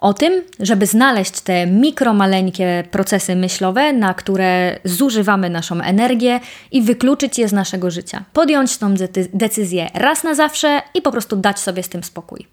O 0.00 0.14
tym, 0.14 0.42
żeby 0.60 0.86
znaleźć 0.86 1.40
te 1.40 1.66
mikromaleńkie 1.66 2.84
procesy 2.90 3.36
myślowe, 3.36 3.92
na 3.92 4.14
które 4.14 4.78
zużywamy 4.84 5.50
naszą 5.50 5.80
energię 5.80 6.40
i 6.72 6.82
wykluczyć 6.82 7.38
je 7.38 7.48
z 7.48 7.52
naszego 7.52 7.90
życia. 7.90 8.24
Podjąć 8.32 8.78
tą 8.78 8.94
decyzję 9.34 9.90
raz 9.94 10.24
na 10.24 10.34
zawsze 10.34 10.82
i 10.94 11.02
po 11.02 11.12
prostu 11.12 11.36
dać 11.36 11.58
sobie 11.58 11.82
z 11.82 11.88
tym 11.88 12.04
spokój. 12.04 12.46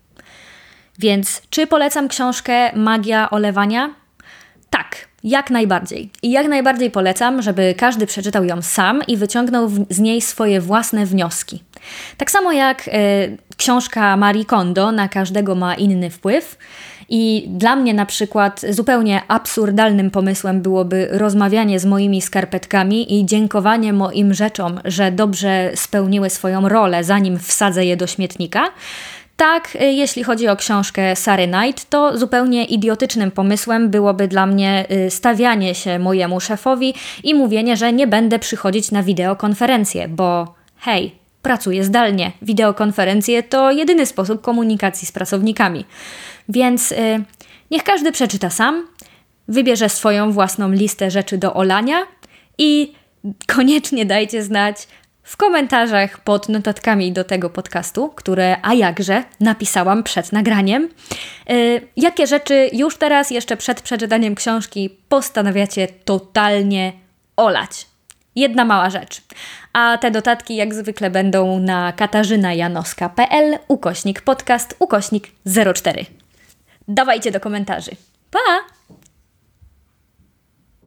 Więc 1.00 1.42
czy 1.50 1.68
polecam 1.68 2.08
książkę 2.08 2.76
Magia 2.76 3.30
Olewania? 3.30 3.94
Tak, 4.70 5.08
jak 5.24 5.50
najbardziej. 5.50 6.10
I 6.24 6.32
jak 6.32 6.48
najbardziej 6.48 6.92
polecam, 6.92 7.42
żeby 7.42 7.76
każdy 7.78 8.06
przeczytał 8.06 8.44
ją 8.44 8.62
sam 8.62 9.02
i 9.08 9.18
wyciągnął 9.18 9.70
z 9.90 10.00
niej 10.00 10.22
swoje 10.22 10.62
własne 10.62 11.06
wnioski. 11.06 11.64
Tak 12.18 12.32
samo 12.32 12.52
jak 12.52 12.88
y, 12.88 12.92
książka 13.58 14.18
Marie 14.18 14.46
Kondo 14.46 14.92
na 14.92 15.08
każdego 15.08 15.56
ma 15.56 15.76
inny 15.76 16.10
wpływ. 16.10 16.58
I 17.10 17.46
dla 17.48 17.76
mnie 17.76 17.94
na 17.94 18.06
przykład 18.06 18.62
zupełnie 18.70 19.22
absurdalnym 19.28 20.12
pomysłem 20.12 20.62
byłoby 20.62 21.08
rozmawianie 21.12 21.80
z 21.80 21.86
moimi 21.86 22.22
skarpetkami 22.22 23.20
i 23.20 23.26
dziękowanie 23.26 23.94
moim 23.94 24.34
rzeczom, 24.34 24.80
że 24.86 25.12
dobrze 25.12 25.72
spełniły 25.76 26.30
swoją 26.30 26.70
rolę, 26.70 27.04
zanim 27.04 27.40
wsadzę 27.40 27.86
je 27.86 27.98
do 27.98 28.08
śmietnika. 28.08 28.70
Tak, 29.38 29.76
y, 29.76 29.86
jeśli 29.86 30.24
chodzi 30.24 30.48
o 30.48 30.56
książkę 30.56 31.16
Sary 31.16 31.48
Knight, 31.48 31.90
to 31.90 32.18
zupełnie 32.18 32.66
idiotycznym 32.66 33.32
pomysłem 33.32 33.90
byłoby 33.90 34.28
dla 34.28 34.46
mnie 34.46 34.86
y, 35.08 35.12
stawianie 35.12 35.76
się 35.76 36.00
mojemu 36.00 36.40
szefowi 36.40 36.94
i 37.24 37.36
mówienie, 37.36 37.78
że 37.78 37.94
nie 37.94 38.08
będę 38.08 38.40
przychodzić 38.40 38.92
na 38.92 39.04
wideokonferencję, 39.04 40.08
bo 40.08 40.54
hej, 40.78 41.25
pracuję 41.46 41.84
zdalnie. 41.84 42.32
Wideokonferencje 42.42 43.44
to 43.44 43.72
jedyny 43.72 44.06
sposób 44.06 44.42
komunikacji 44.42 45.08
z 45.08 45.12
pracownikami. 45.12 45.86
Więc 46.50 46.92
y, 46.92 46.96
niech 47.72 47.84
każdy 47.84 48.12
przeczyta 48.12 48.50
sam, 48.50 48.88
wybierze 49.48 49.90
swoją 49.90 50.32
własną 50.32 50.72
listę 50.72 51.12
rzeczy 51.12 51.38
do 51.38 51.54
olania 51.54 51.98
i 52.58 52.94
koniecznie 53.48 54.06
dajcie 54.06 54.44
znać 54.44 54.88
w 55.24 55.38
komentarzach 55.38 56.20
pod 56.20 56.50
notatkami 56.50 57.12
do 57.12 57.24
tego 57.24 57.50
podcastu, 57.50 58.10
które, 58.10 58.58
a 58.62 58.74
jakże, 58.74 59.24
napisałam 59.40 60.04
przed 60.04 60.32
nagraniem. 60.32 60.90
Y, 61.50 61.88
jakie 61.98 62.28
rzeczy 62.28 62.70
już 62.74 62.98
teraz, 62.98 63.32
jeszcze 63.32 63.58
przed 63.58 63.82
przeczytaniem 63.82 64.36
książki, 64.36 64.90
postanawiacie 65.10 65.88
totalnie 65.88 66.94
olać? 67.38 67.88
Jedna 68.36 68.66
mała 68.66 68.90
rzecz. 68.90 69.22
A 69.76 69.98
te 69.98 70.12
dodatki 70.12 70.56
jak 70.56 70.74
zwykle 70.74 71.10
będą 71.10 71.60
na 71.60 71.94
katarzynajanoska.pl 71.94 73.58
ukośnik 73.68 74.22
podcast 74.22 74.76
ukośnik 74.80 75.28
04. 75.76 76.06
Dawajcie 76.88 77.32
do 77.32 77.40
komentarzy. 77.40 77.92
Pa! 78.32 78.40